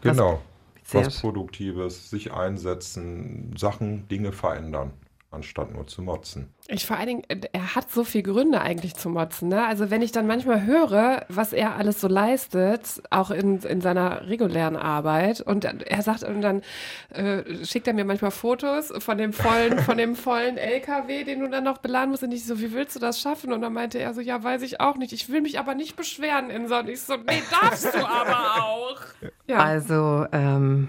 Genau, 0.00 0.40
Sehr 0.84 1.06
was 1.06 1.20
Produktives, 1.20 2.08
sich 2.08 2.32
einsetzen, 2.32 3.52
Sachen, 3.58 4.06
Dinge 4.06 4.30
verändern, 4.30 4.92
anstatt 5.30 5.74
nur 5.74 5.86
zu 5.86 6.00
motzen. 6.00 6.54
Ich 6.68 6.86
vor 6.86 6.96
allen 6.96 7.06
Dingen, 7.06 7.22
äh, 7.28 7.40
er 7.52 7.74
hat 7.74 7.90
so 7.90 8.04
viele 8.04 8.24
Gründe 8.24 8.60
eigentlich 8.60 8.94
zu 8.94 9.10
motzen. 9.10 9.48
Ne? 9.48 9.66
Also 9.66 9.90
wenn 9.90 10.00
ich 10.00 10.10
dann 10.10 10.26
manchmal 10.26 10.64
höre, 10.64 11.26
was 11.28 11.52
er 11.52 11.76
alles 11.76 12.00
so 12.00 12.08
leistet, 12.08 13.02
auch 13.10 13.30
in, 13.30 13.58
in 13.60 13.80
seiner 13.80 14.26
regulären 14.28 14.76
Arbeit, 14.76 15.40
und 15.40 15.64
er 15.64 16.02
sagt, 16.02 16.22
und 16.22 16.40
dann 16.40 16.62
äh, 17.10 17.64
schickt 17.64 17.86
er 17.86 17.94
mir 17.94 18.04
manchmal 18.04 18.30
Fotos 18.30 18.92
von 18.98 19.18
dem 19.18 19.32
vollen, 19.32 19.78
von 19.80 19.98
dem 19.98 20.16
vollen 20.16 20.56
LKW, 20.56 21.24
den 21.24 21.40
du 21.40 21.48
dann 21.48 21.64
noch 21.64 21.78
beladen 21.78 22.10
musst. 22.10 22.22
Und 22.22 22.32
ich 22.32 22.46
so, 22.46 22.60
wie 22.60 22.72
willst 22.72 22.96
du 22.96 23.00
das 23.00 23.20
schaffen? 23.20 23.52
Und 23.52 23.60
dann 23.60 23.72
meinte 23.72 23.98
er 23.98 24.14
so, 24.14 24.20
ja, 24.20 24.42
weiß 24.42 24.62
ich 24.62 24.80
auch 24.80 24.96
nicht. 24.96 25.12
Ich 25.12 25.28
will 25.30 25.42
mich 25.42 25.58
aber 25.58 25.74
nicht 25.74 25.96
beschweren 25.96 26.48
in 26.48 26.68
Sonne. 26.68 26.92
Ich 26.92 27.02
so, 27.02 27.16
nee, 27.16 27.42
darfst 27.50 27.94
du 27.94 27.98
aber 28.06 28.62
auch. 28.62 29.00
Ja. 29.46 29.58
Also, 29.58 30.26
ähm, 30.32 30.88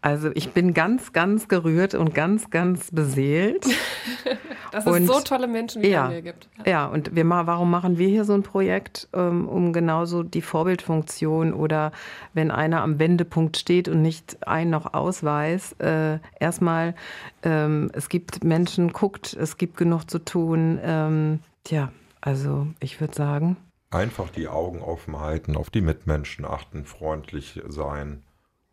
also 0.00 0.30
ich 0.34 0.52
bin 0.52 0.74
ganz, 0.74 1.12
ganz 1.12 1.48
gerührt 1.48 1.94
und 1.94 2.14
ganz, 2.14 2.50
ganz 2.50 2.90
beseelt. 2.92 3.64
Dass 4.72 4.86
es 4.86 4.92
und- 4.92 5.06
so 5.06 5.20
tolle 5.20 5.48
Menschen 5.48 5.82
wie 5.82 5.88
ja. 5.88 6.04
Daniel 6.04 6.22
gibt. 6.22 6.48
Ja, 6.66 6.86
und 6.86 7.16
wir 7.16 7.28
warum 7.28 7.70
machen 7.70 7.98
wir 7.98 8.08
hier 8.08 8.24
so 8.24 8.34
ein 8.34 8.42
Projekt, 8.42 9.08
ähm, 9.12 9.48
um 9.48 9.72
genauso 9.72 10.22
die 10.22 10.42
Vorbildfunktion 10.42 11.52
oder 11.52 11.90
wenn 12.34 12.50
einer 12.50 12.82
am 12.82 12.98
Wendepunkt 12.98 13.56
steht 13.56 13.88
und 13.88 14.02
nicht 14.02 14.46
ein 14.46 14.70
noch 14.70 14.94
ausweis, 14.94 15.72
äh, 15.80 16.18
erstmal, 16.38 16.94
ähm, 17.42 17.90
es 17.94 18.08
gibt 18.08 18.44
Menschen, 18.44 18.92
guckt, 18.92 19.34
es 19.34 19.56
gibt 19.56 19.76
genug 19.76 20.08
zu 20.10 20.18
tun. 20.18 20.78
Ähm, 20.82 21.40
tja, 21.64 21.90
also 22.20 22.66
ich 22.80 23.00
würde 23.00 23.14
sagen, 23.14 23.56
Einfach 23.90 24.28
die 24.28 24.48
Augen 24.48 24.82
offen 24.82 25.18
halten, 25.18 25.56
auf 25.56 25.70
die 25.70 25.80
Mitmenschen 25.80 26.44
achten, 26.44 26.84
freundlich 26.84 27.62
sein 27.68 28.22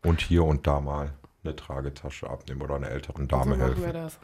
und 0.06 0.22
hier 0.22 0.44
und 0.44 0.68
da 0.68 0.80
mal 0.82 1.12
eine 1.44 1.56
Tragetasche 1.56 2.30
abnehmen 2.30 2.62
oder 2.62 2.76
einer 2.76 2.90
älteren 2.90 3.24
So 3.30 3.38
Dame 3.38 3.58
wir 3.60 3.66
helfen. 3.66 3.94
das. 3.94 4.20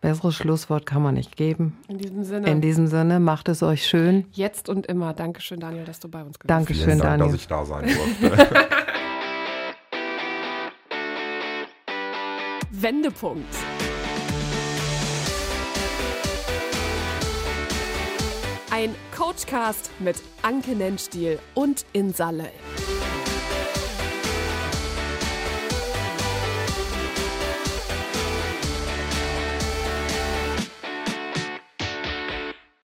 besseres 0.00 0.34
Schlusswort 0.36 0.86
kann 0.86 1.02
man 1.02 1.14
nicht 1.14 1.36
geben. 1.36 1.76
In 1.88 1.98
diesem 1.98 2.22
Sinne. 2.24 2.48
In 2.48 2.60
diesem 2.60 2.86
Sinne, 2.86 3.18
macht 3.20 3.48
es 3.48 3.62
euch 3.62 3.86
schön. 3.86 4.26
Jetzt 4.32 4.68
und 4.68 4.86
immer. 4.86 5.12
Dankeschön, 5.14 5.60
Daniel, 5.60 5.84
dass 5.84 6.00
du 6.00 6.08
bei 6.08 6.22
uns 6.22 6.38
gewesen 6.38 6.48
Dankeschön, 6.48 6.84
Vielen 6.84 6.98
Dank, 6.98 7.18
Daniel. 7.20 7.32
dass 7.32 7.40
ich 7.40 7.48
da 7.48 7.64
sein 7.64 7.86
durfte. 7.86 8.66
Wendepunkt. 12.70 13.54
Ein 18.70 18.94
Coachcast 19.16 19.90
mit 19.98 20.22
Anke 20.42 20.70
Nennstiel 20.76 21.38
und 21.54 21.84
Insa 21.92 22.30
Löll. 22.30 22.50